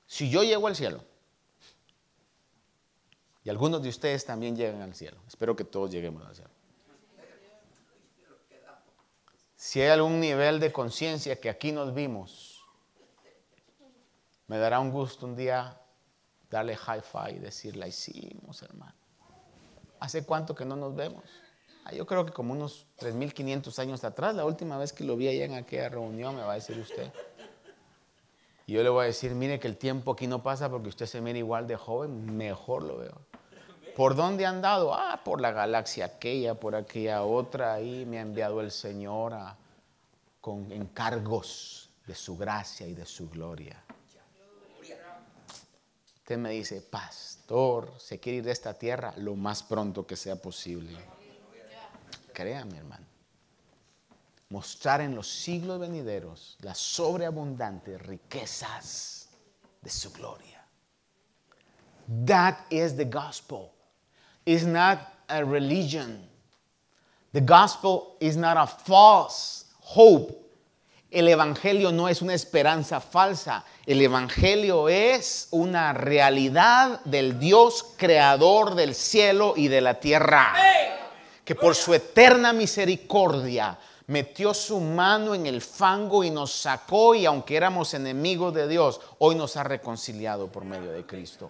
[0.07, 1.03] Si yo llego al cielo,
[3.43, 6.49] y algunos de ustedes también llegan al cielo, espero que todos lleguemos al cielo.
[9.55, 12.65] Si hay algún nivel de conciencia que aquí nos vimos,
[14.47, 15.79] me dará un gusto un día
[16.49, 18.95] darle high five y decirle, hicimos, hermano.
[19.99, 21.23] ¿Hace cuánto que no nos vemos?
[21.87, 25.29] Ah, yo creo que como unos 3.500 años atrás, la última vez que lo vi
[25.29, 27.09] allá en aquella reunión, me va a decir usted.
[28.65, 31.05] Y yo le voy a decir, mire que el tiempo aquí no pasa porque usted
[31.05, 33.21] se mira igual de joven, mejor lo veo.
[33.95, 34.93] ¿Por dónde ha andado?
[34.93, 39.33] Ah, por la galaxia aquella, por aquella otra, ahí me ha enviado el Señor
[40.41, 43.81] con encargos de su gracia y de su gloria.
[46.17, 50.35] Usted me dice, pastor, se quiere ir de esta tierra lo más pronto que sea
[50.35, 51.16] posible.
[52.37, 53.07] Créame, hermano.
[54.49, 59.29] Mostrar en los siglos venideros las sobreabundantes riquezas
[59.81, 60.63] de su gloria.
[62.27, 63.71] That is the gospel.
[64.45, 64.99] It's not
[65.29, 66.29] a religion.
[67.33, 70.47] The gospel is not a false hope
[71.09, 73.63] el Evangelio no es una esperanza falsa.
[73.85, 80.53] El Evangelio es una realidad del Dios creador del cielo y de la tierra.
[81.47, 87.25] Que por su eterna misericordia metió su mano en el fango y nos sacó y
[87.25, 91.49] aunque éramos enemigos de Dios, hoy nos ha reconciliado por medio de Cristo.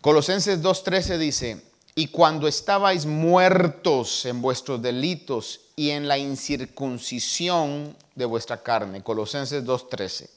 [0.00, 1.62] Colosenses 2.13 dice,
[1.94, 9.02] y cuando estabais muertos en vuestros delitos y en la incircuncisión de vuestra carne.
[9.02, 10.30] Colosenses 2.13.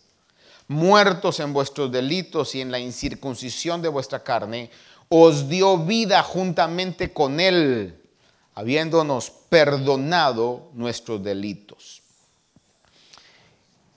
[0.68, 4.70] Muertos en vuestros delitos y en la incircuncisión de vuestra carne,
[5.10, 8.02] os dio vida juntamente con Él,
[8.56, 12.02] habiéndonos perdonado nuestros delitos.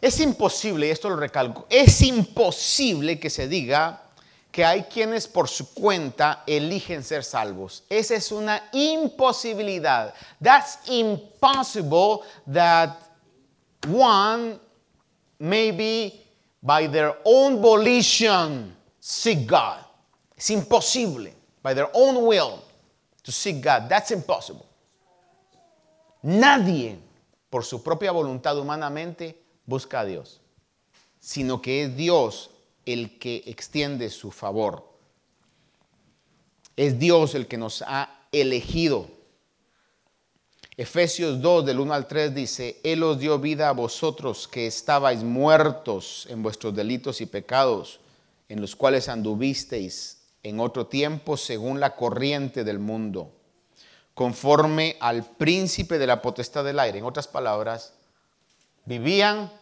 [0.01, 4.03] Es imposible, y esto lo recalco, es imposible que se diga
[4.51, 7.85] que hay quienes por su cuenta eligen ser salvos.
[7.89, 10.15] Esa es una imposibilidad.
[10.43, 12.21] That's impossible
[12.53, 12.99] that
[13.87, 14.59] one
[15.39, 16.25] maybe
[16.63, 19.88] by their own volition seek God.
[20.39, 22.63] Es imposible by their own will
[23.25, 23.89] to seek God.
[23.89, 24.65] That's impossible.
[26.23, 26.97] Nadie
[27.51, 29.37] por su propia voluntad humanamente
[29.67, 30.41] busca a Dios,
[31.19, 32.51] sino que es Dios
[32.87, 34.85] el que extiende su favor.
[36.77, 39.09] Es Dios el que nos ha elegido.
[40.77, 45.25] Efesios 2 del 1 al 3 dice, Él os dio vida a vosotros que estabais
[45.25, 47.99] muertos en vuestros delitos y pecados,
[48.49, 50.18] en los cuales anduvisteis
[50.49, 53.33] en otro tiempo según la corriente del mundo,
[54.15, 56.99] conforme al príncipe de la potestad del aire.
[56.99, 57.95] En otras palabras,
[58.85, 59.53] vivían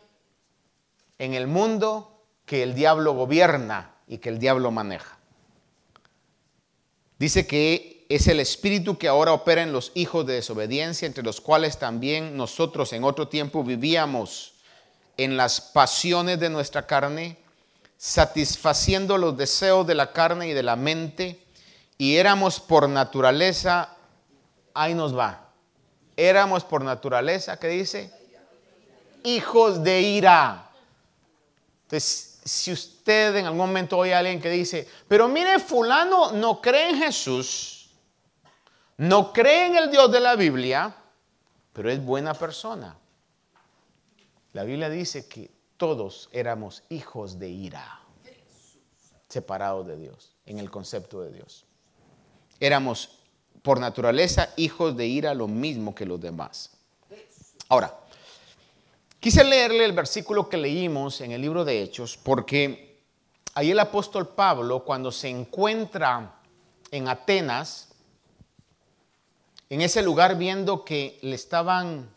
[1.19, 5.19] en el mundo que el diablo gobierna y que el diablo maneja.
[7.19, 11.41] Dice que es el espíritu que ahora opera en los hijos de desobediencia, entre los
[11.41, 14.55] cuales también nosotros en otro tiempo vivíamos
[15.17, 17.39] en las pasiones de nuestra carne,
[17.97, 21.43] satisfaciendo los deseos de la carne y de la mente,
[21.99, 23.97] y éramos por naturaleza,
[24.75, 25.49] ahí nos va,
[26.17, 28.13] éramos por naturaleza, ¿qué dice?
[29.25, 30.71] Hijos de ira.
[31.85, 36.61] Entonces, si usted en algún momento oye a alguien que dice, pero mire, fulano no
[36.61, 37.91] cree en Jesús,
[38.99, 40.95] no cree en el Dios de la Biblia,
[41.73, 42.97] pero es buena persona.
[44.53, 48.01] La Biblia dice que todos éramos hijos de ira,
[49.29, 51.65] separados de Dios, en el concepto de Dios.
[52.61, 53.19] Éramos
[53.63, 56.71] por naturaleza hijos de ira lo mismo que los demás.
[57.69, 57.93] Ahora,
[59.27, 63.01] Quise leerle el versículo que leímos en el libro de Hechos porque
[63.55, 66.39] ahí el apóstol Pablo, cuando se encuentra
[66.93, 67.89] en Atenas,
[69.69, 72.09] en ese lugar viendo que le estaban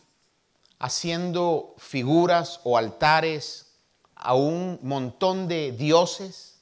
[0.79, 3.67] haciendo figuras o altares
[4.15, 6.59] a un montón de dioses,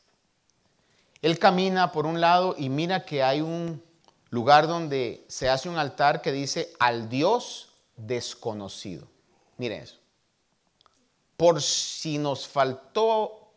[1.22, 3.82] él camina por un lado y mira que hay un
[4.30, 9.08] lugar donde se hace un altar que dice al Dios desconocido.
[9.58, 9.98] Miren eso
[11.38, 13.52] por si nos faltó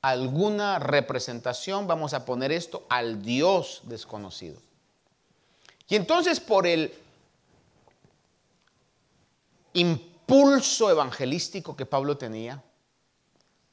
[0.00, 4.58] alguna representación, vamos a poner esto al Dios desconocido.
[5.86, 6.92] Y entonces por el
[9.74, 12.62] impulso evangelístico que Pablo tenía,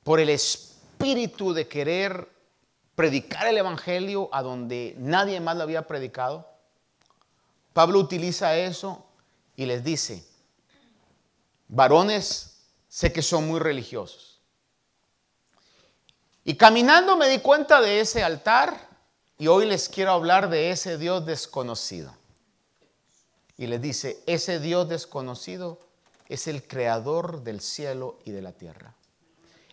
[0.03, 2.29] por el espíritu de querer
[2.95, 6.49] predicar el Evangelio a donde nadie más lo había predicado,
[7.73, 9.05] Pablo utiliza eso
[9.55, 10.25] y les dice,
[11.67, 14.41] varones sé que son muy religiosos.
[16.43, 18.89] Y caminando me di cuenta de ese altar
[19.37, 22.15] y hoy les quiero hablar de ese Dios desconocido.
[23.57, 25.86] Y les dice, ese Dios desconocido
[26.27, 28.95] es el creador del cielo y de la tierra.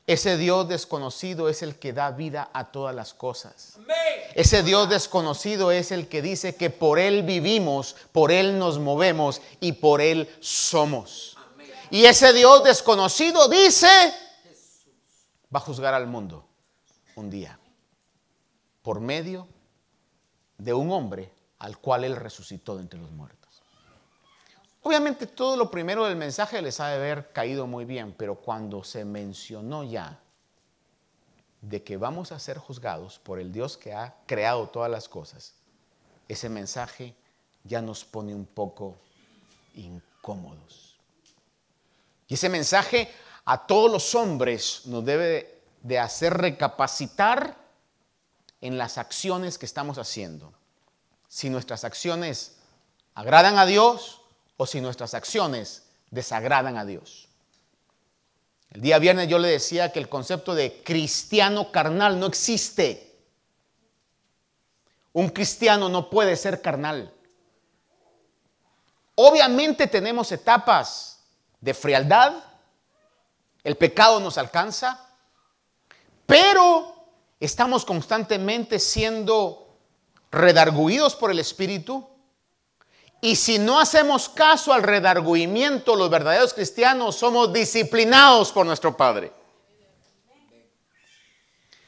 [0.06, 3.78] Ese Dios desconocido es el que da vida a todas las cosas.
[4.34, 9.40] Ese Dios desconocido es el que dice que por Él vivimos, por Él nos movemos
[9.60, 11.38] y por Él somos.
[11.90, 13.86] Y ese Dios desconocido dice,
[15.54, 16.46] va a juzgar al mundo
[17.14, 17.58] un día
[18.82, 19.48] por medio
[20.58, 23.43] de un hombre al cual él resucitó de entre los muertos.
[24.86, 28.84] Obviamente todo lo primero del mensaje les ha de haber caído muy bien, pero cuando
[28.84, 30.20] se mencionó ya
[31.62, 35.54] de que vamos a ser juzgados por el Dios que ha creado todas las cosas,
[36.28, 37.14] ese mensaje
[37.64, 38.94] ya nos pone un poco
[39.74, 40.98] incómodos.
[42.28, 43.10] Y ese mensaje
[43.46, 47.56] a todos los hombres nos debe de hacer recapacitar
[48.60, 50.52] en las acciones que estamos haciendo.
[51.26, 52.58] Si nuestras acciones
[53.14, 54.20] agradan a Dios
[54.56, 57.28] o si nuestras acciones desagradan a Dios.
[58.70, 63.18] El día viernes yo le decía que el concepto de cristiano carnal no existe.
[65.12, 67.12] Un cristiano no puede ser carnal.
[69.14, 71.20] Obviamente tenemos etapas
[71.60, 72.34] de frialdad,
[73.62, 75.08] el pecado nos alcanza,
[76.26, 77.06] pero
[77.38, 79.78] estamos constantemente siendo
[80.32, 82.08] redarguidos por el Espíritu.
[83.20, 89.32] Y si no hacemos caso al redarguimiento, los verdaderos cristianos somos disciplinados por nuestro Padre.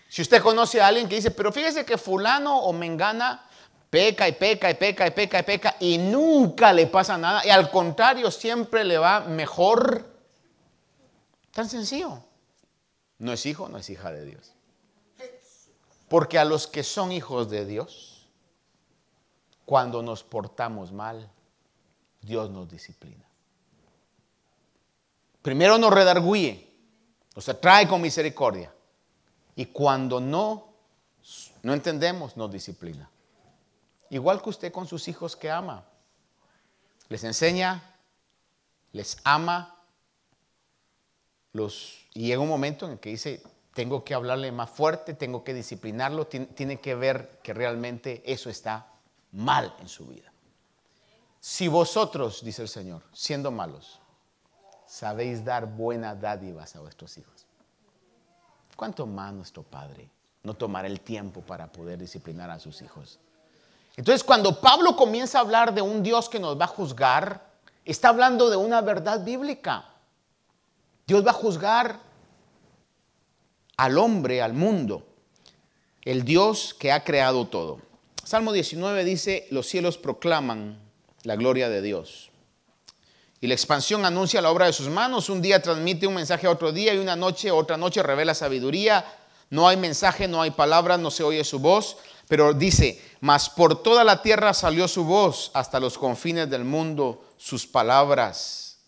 [0.09, 3.47] Si usted conoce a alguien que dice, pero fíjese que fulano o mengana
[3.91, 7.51] peca y peca y peca y peca y peca y nunca le pasa nada y
[7.51, 10.07] al contrario siempre le va mejor.
[11.53, 12.22] Tan sencillo.
[13.18, 14.53] No es hijo, no es hija de Dios.
[16.09, 18.15] Porque a los que son hijos de Dios,
[19.66, 21.30] cuando nos portamos mal,
[22.22, 23.24] Dios nos disciplina.
[25.42, 26.66] Primero nos redarguye,
[27.34, 28.72] nos atrae con misericordia.
[29.54, 30.72] Y cuando no,
[31.62, 33.10] no entendemos, nos disciplina.
[34.08, 35.84] Igual que usted con sus hijos que ama.
[37.08, 37.82] Les enseña,
[38.92, 39.76] les ama,
[42.14, 43.42] y llega un momento en el que dice,
[43.74, 48.95] tengo que hablarle más fuerte, tengo que disciplinarlo, tiene, que ver que realmente eso está
[49.37, 50.32] mal en su vida.
[51.39, 54.01] Si vosotros, dice el Señor, siendo malos,
[54.87, 57.47] sabéis dar buenas dádivas a vuestros hijos,
[58.74, 60.11] ¿cuánto más nuestro Padre
[60.43, 63.20] no tomará el tiempo para poder disciplinar a sus hijos?
[63.97, 67.47] Entonces, cuando Pablo comienza a hablar de un Dios que nos va a juzgar,
[67.84, 69.87] está hablando de una verdad bíblica.
[71.07, 72.01] Dios va a juzgar
[73.76, 75.07] al hombre, al mundo,
[76.03, 77.86] el Dios que ha creado todo.
[78.27, 80.81] Salmo 19 dice, los cielos proclaman
[81.22, 82.33] la gloria de Dios.
[83.41, 85.31] Y la expansión anuncia la obra de sus manos.
[85.31, 89.05] Un día transmite un mensaje a otro día y una noche, otra noche revela sabiduría.
[89.51, 91.99] No hay mensaje, no hay palabra, no se oye su voz.
[92.27, 97.22] Pero dice, mas por toda la tierra salió su voz, hasta los confines del mundo
[97.37, 98.79] sus palabras.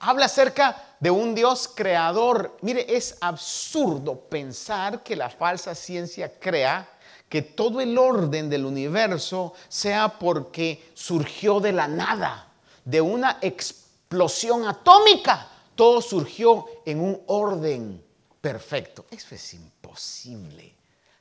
[0.00, 2.58] Habla acerca de un Dios creador.
[2.60, 6.91] Mire, es absurdo pensar que la falsa ciencia crea
[7.32, 12.52] que todo el orden del universo sea porque surgió de la nada,
[12.84, 15.48] de una explosión atómica.
[15.74, 18.04] Todo surgió en un orden
[18.38, 19.06] perfecto.
[19.10, 20.74] Eso es imposible.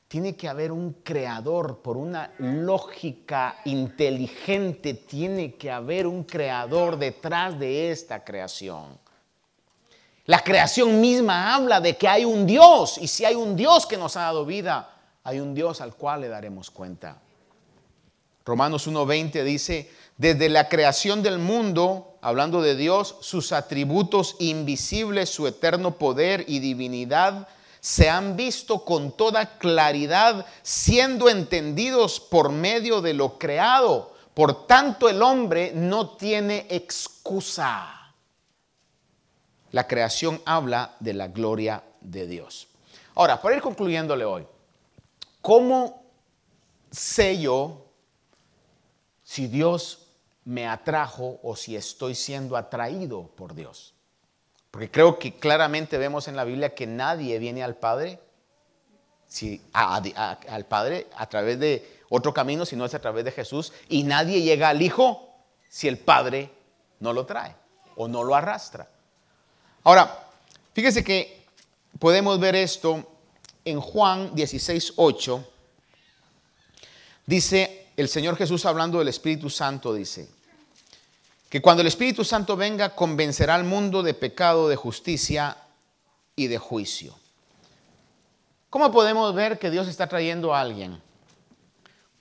[0.10, 4.96] Tiene que haber un creador por una lógica inteligente.
[4.96, 9.00] Tiene que haber un creador detrás de esta creación.
[10.26, 13.96] La creación misma habla de que hay un Dios y si hay un Dios que
[13.96, 17.22] nos ha dado vida, hay un Dios al cual le daremos cuenta.
[18.46, 25.48] Romanos 1.20 dice, desde la creación del mundo, hablando de Dios, sus atributos invisibles, su
[25.48, 27.48] eterno poder y divinidad,
[27.80, 34.14] se han visto con toda claridad, siendo entendidos por medio de lo creado.
[34.34, 38.02] Por tanto, el hombre no tiene excusa
[39.72, 42.68] la creación habla de la gloria de Dios.
[43.16, 44.46] Ahora, para ir concluyéndole hoy,
[45.42, 46.04] ¿cómo
[46.92, 47.86] sé yo
[49.24, 50.08] si Dios
[50.46, 53.94] me atrajo o si estoy siendo atraído por Dios?
[54.72, 58.20] Porque creo que claramente vemos en la Biblia que nadie viene al Padre,
[59.28, 63.74] si, al Padre a través de otro camino, si no es a través de Jesús,
[63.90, 65.30] y nadie llega al Hijo
[65.70, 66.52] si el Padre
[67.00, 67.56] no lo trae
[67.96, 68.88] o no lo arrastra.
[69.84, 70.28] Ahora,
[70.74, 71.46] fíjese que
[72.00, 73.06] podemos ver esto
[73.66, 75.48] en Juan 16, 8.
[77.26, 80.30] Dice el Señor Jesús hablando del Espíritu Santo, dice,
[81.50, 85.58] que cuando el Espíritu Santo venga, convencerá al mundo de pecado, de justicia
[86.36, 87.14] y de juicio.
[88.70, 91.02] ¿Cómo podemos ver que Dios está trayendo a alguien?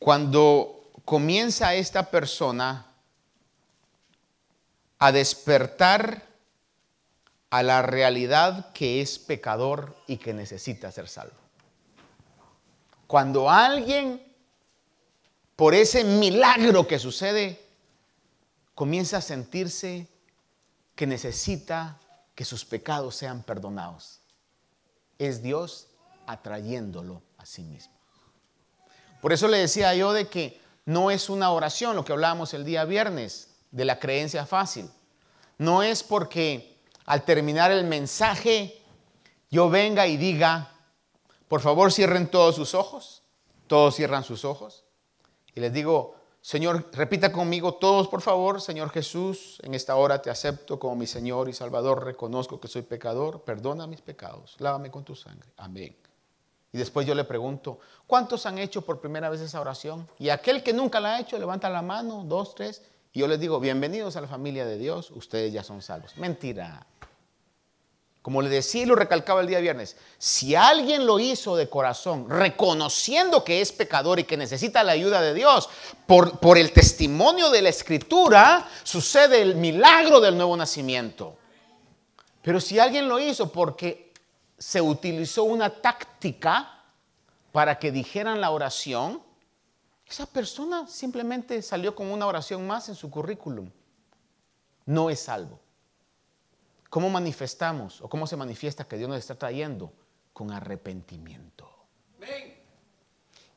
[0.01, 2.87] Cuando comienza esta persona
[4.99, 6.30] a despertar
[7.51, 11.35] a la realidad que es pecador y que necesita ser salvo.
[13.07, 14.23] Cuando alguien,
[15.57, 17.61] por ese milagro que sucede,
[18.75, 20.07] comienza a sentirse
[20.95, 21.99] que necesita
[22.37, 24.21] que sus pecados sean perdonados,
[25.19, 25.89] es Dios
[26.27, 27.93] atrayéndolo a sí mismo.
[29.21, 32.65] Por eso le decía yo de que no es una oración, lo que hablábamos el
[32.65, 34.89] día viernes, de la creencia fácil.
[35.59, 36.70] No es porque
[37.11, 38.81] al terminar el mensaje,
[39.51, 40.71] yo venga y diga,
[41.49, 43.25] por favor cierren todos sus ojos,
[43.67, 44.85] todos cierran sus ojos,
[45.53, 50.31] y les digo, Señor, repita conmigo todos, por favor, Señor Jesús, en esta hora te
[50.31, 55.03] acepto como mi Señor y Salvador, reconozco que soy pecador, perdona mis pecados, lávame con
[55.03, 55.97] tu sangre, amén.
[56.73, 60.09] Y después yo le pregunto, ¿cuántos han hecho por primera vez esa oración?
[60.21, 62.83] Y aquel que nunca la ha hecho, levanta la mano, dos, tres,
[63.13, 66.17] y yo les digo, bienvenidos a la familia de Dios, ustedes ya son salvos.
[66.17, 66.87] Mentira.
[68.23, 72.29] Como le decía y lo recalcaba el día viernes, si alguien lo hizo de corazón,
[72.29, 75.71] reconociendo que es pecador y que necesita la ayuda de Dios,
[76.07, 81.39] por, por el testimonio de la escritura, sucede el milagro del nuevo nacimiento.
[82.43, 84.13] Pero si alguien lo hizo porque
[84.59, 86.83] se utilizó una táctica
[87.53, 89.23] para que dijeran la oración,
[90.07, 93.71] esa persona simplemente salió con una oración más en su currículum.
[94.85, 95.59] No es salvo.
[96.91, 99.93] ¿Cómo manifestamos o cómo se manifiesta que Dios nos está trayendo?
[100.33, 101.71] Con arrepentimiento.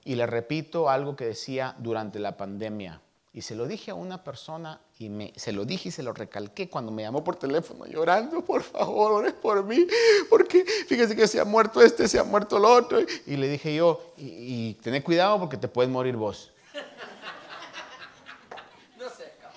[0.06, 3.02] Y le repito algo que decía durante la pandemia.
[3.32, 6.14] Y se lo dije a una persona y me, se lo dije y se lo
[6.14, 9.88] recalqué cuando me llamó por teléfono llorando, por favor, ores por mí,
[10.30, 13.00] porque fíjese que se ha muerto este, se ha muerto el otro.
[13.26, 14.26] Y le dije yo, y,
[14.70, 16.53] y tened cuidado porque te puedes morir vos.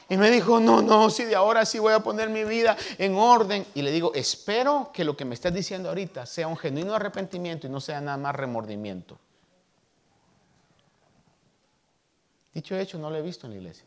[0.08, 3.16] Y me dijo, no, no, si de ahora sí voy a poner mi vida en
[3.16, 3.66] orden.
[3.74, 7.66] Y le digo, espero que lo que me estás diciendo ahorita sea un genuino arrepentimiento
[7.66, 9.18] y no sea nada más remordimiento.
[12.54, 13.84] Dicho hecho, no lo he visto en la iglesia.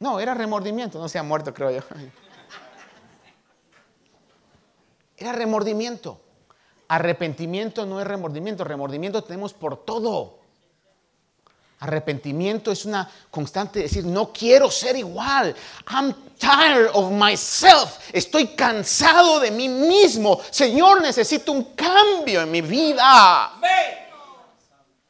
[0.00, 1.80] No, era remordimiento, no se ha muerto, creo yo.
[5.16, 6.20] Era remordimiento.
[6.88, 10.41] Arrepentimiento no es remordimiento, remordimiento tenemos por todo.
[11.82, 15.52] Arrepentimiento es una constante de decir, no quiero ser igual.
[15.90, 17.98] I'm tired of myself.
[18.12, 20.40] Estoy cansado de mí mismo.
[20.52, 23.50] Señor, necesito un cambio en mi vida.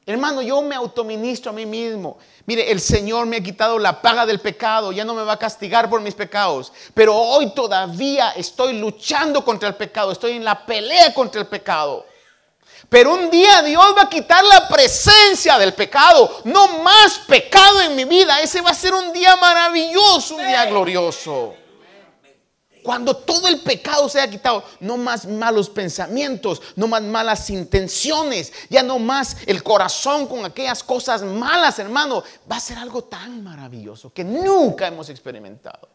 [0.06, 2.16] Hermano, yo me autoministro a mí mismo.
[2.46, 5.38] Mire, el Señor me ha quitado la paga del pecado, ya no me va a
[5.38, 6.72] castigar por mis pecados.
[6.94, 12.06] Pero hoy todavía estoy luchando contra el pecado, estoy en la pelea contra el pecado.
[12.92, 16.42] Pero un día Dios va a quitar la presencia del pecado.
[16.44, 18.38] No más pecado en mi vida.
[18.42, 21.54] Ese va a ser un día maravilloso, un día glorioso.
[22.82, 28.82] Cuando todo el pecado sea quitado, no más malos pensamientos, no más malas intenciones, ya
[28.82, 34.12] no más el corazón con aquellas cosas malas, hermano, va a ser algo tan maravilloso
[34.12, 35.88] que nunca hemos experimentado.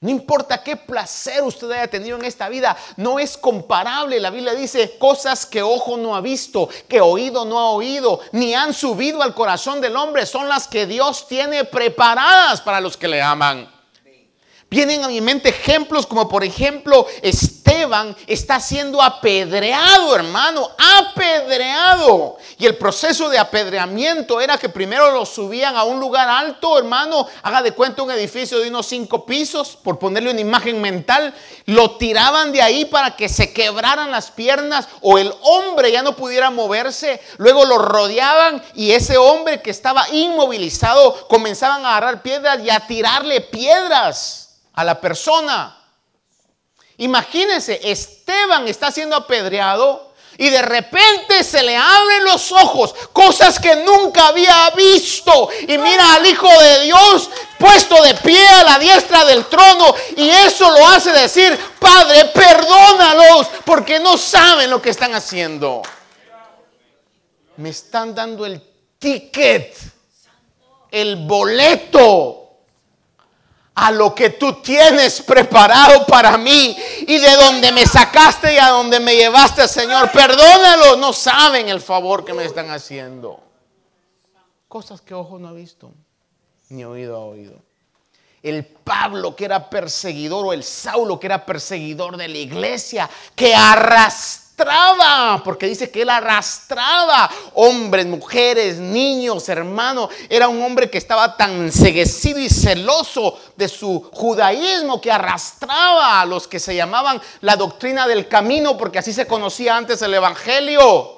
[0.00, 4.20] No importa qué placer usted haya tenido en esta vida, no es comparable.
[4.20, 8.54] La Biblia dice cosas que ojo no ha visto, que oído no ha oído, ni
[8.54, 13.08] han subido al corazón del hombre, son las que Dios tiene preparadas para los que
[13.08, 13.68] le aman.
[14.70, 17.06] Vienen a mi mente ejemplos como por ejemplo
[18.26, 22.36] Está siendo apedreado, hermano, apedreado.
[22.58, 27.26] Y el proceso de apedreamiento era que primero lo subían a un lugar alto, hermano,
[27.42, 31.32] haga de cuenta un edificio de unos cinco pisos, por ponerle una imagen mental,
[31.66, 36.16] lo tiraban de ahí para que se quebraran las piernas o el hombre ya no
[36.16, 42.58] pudiera moverse, luego lo rodeaban y ese hombre que estaba inmovilizado comenzaban a agarrar piedras
[42.64, 45.78] y a tirarle piedras a la persona.
[46.98, 53.74] Imagínense, Esteban está siendo apedreado y de repente se le abren los ojos, cosas que
[53.76, 55.48] nunca había visto.
[55.62, 59.94] Y mira al Hijo de Dios puesto de pie a la diestra del trono.
[60.16, 65.82] Y eso lo hace decir, Padre, perdónalos porque no saben lo que están haciendo.
[67.56, 68.62] Me están dando el
[68.98, 69.76] ticket,
[70.90, 72.37] el boleto
[73.80, 76.76] a lo que tú tienes preparado para mí
[77.06, 80.10] y de donde me sacaste y a donde me llevaste, Señor.
[80.10, 83.40] Perdónalo, no saben el favor que me están haciendo.
[84.66, 85.92] Cosas que ojo no ha visto,
[86.70, 87.54] ni oído ha oído.
[88.42, 93.54] El Pablo que era perseguidor o el Saulo que era perseguidor de la iglesia, que
[93.54, 94.47] arrastró
[95.44, 100.10] porque dice que él arrastraba hombres, mujeres, niños, hermanos.
[100.28, 106.26] Era un hombre que estaba tan enseguecido y celoso de su judaísmo que arrastraba a
[106.26, 111.14] los que se llamaban la doctrina del camino, porque así se conocía antes el Evangelio.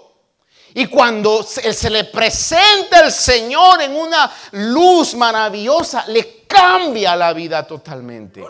[0.74, 7.66] Y cuando se le presenta el Señor en una luz maravillosa, le cambia la vida
[7.66, 8.44] totalmente.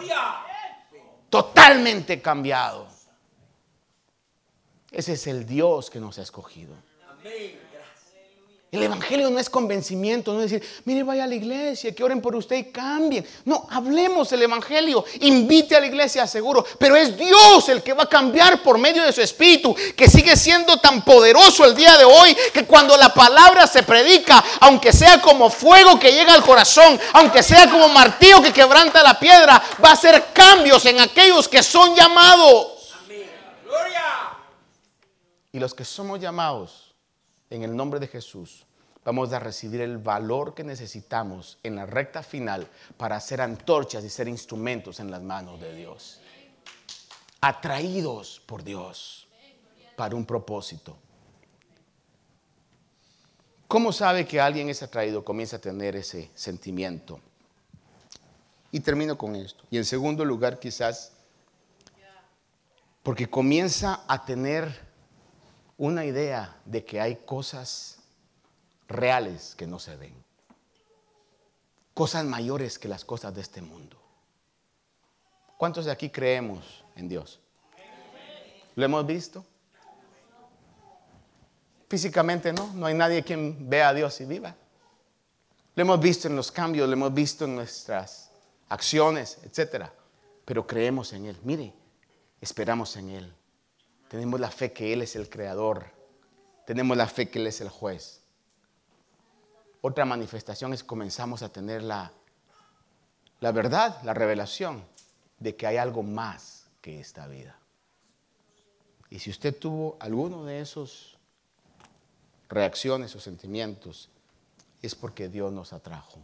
[1.30, 2.89] Totalmente cambiado.
[4.90, 6.74] Ese es el Dios que nos ha escogido.
[8.72, 12.20] El Evangelio no es convencimiento, no es decir, mire, vaya a la iglesia, que oren
[12.20, 13.26] por usted y cambien.
[13.44, 16.64] No, hablemos el Evangelio, invite a la iglesia, seguro.
[16.78, 20.36] Pero es Dios el que va a cambiar por medio de su Espíritu, que sigue
[20.36, 25.20] siendo tan poderoso el día de hoy, que cuando la palabra se predica, aunque sea
[25.20, 29.90] como fuego que llega al corazón, aunque sea como martillo que quebranta la piedra, va
[29.90, 32.69] a hacer cambios en aquellos que son llamados.
[35.52, 36.94] Y los que somos llamados
[37.50, 38.64] en el nombre de Jesús,
[39.04, 44.10] vamos a recibir el valor que necesitamos en la recta final para hacer antorchas y
[44.10, 46.20] ser instrumentos en las manos de Dios.
[47.40, 49.26] Atraídos por Dios
[49.96, 50.96] para un propósito.
[53.66, 55.24] ¿Cómo sabe que alguien es atraído?
[55.24, 57.20] Comienza a tener ese sentimiento.
[58.72, 59.64] Y termino con esto.
[59.70, 61.12] Y en segundo lugar, quizás,
[63.02, 64.89] porque comienza a tener
[65.80, 68.00] una idea de que hay cosas
[68.86, 70.12] reales que no se ven.
[71.94, 73.96] Cosas mayores que las cosas de este mundo.
[75.56, 77.40] ¿Cuántos de aquí creemos en Dios?
[78.74, 79.42] ¿Lo hemos visto?
[81.88, 84.54] Físicamente no, no hay nadie quien vea a Dios y viva.
[85.74, 88.30] Lo hemos visto en los cambios, lo hemos visto en nuestras
[88.68, 89.86] acciones, etc.
[90.44, 91.38] Pero creemos en Él.
[91.42, 91.72] Mire,
[92.38, 93.34] esperamos en Él.
[94.10, 95.86] Tenemos la fe que Él es el creador.
[96.66, 98.22] Tenemos la fe que Él es el juez.
[99.82, 102.12] Otra manifestación es comenzamos a tener la,
[103.38, 104.84] la verdad, la revelación
[105.38, 107.56] de que hay algo más que esta vida.
[109.10, 111.16] Y si usted tuvo alguno de esos
[112.48, 114.10] reacciones o sentimientos,
[114.82, 116.18] es porque Dios nos atrajo.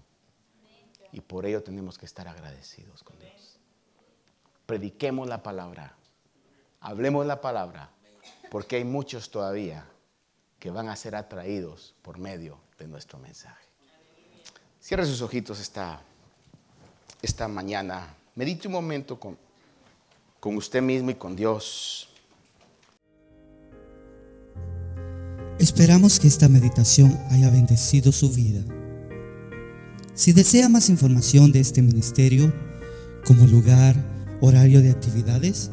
[1.13, 3.61] Y por ello tenemos que estar agradecidos con Dios.
[4.67, 5.96] Prediquemos la palabra
[6.87, 7.91] hablemos la palabra,
[8.49, 9.85] porque hay muchos todavía
[10.61, 13.67] que van a ser atraídos por medio de nuestro mensaje.
[14.81, 16.01] Cierre sus ojitos esta,
[17.21, 18.15] esta mañana.
[18.37, 19.37] Medite un momento con,
[20.39, 22.09] con usted mismo y con Dios.
[25.59, 28.63] Esperamos que esta meditación haya bendecido su vida.
[30.15, 32.55] Si desea más información de este ministerio,
[33.27, 33.97] como lugar,
[34.41, 35.73] horario de actividades,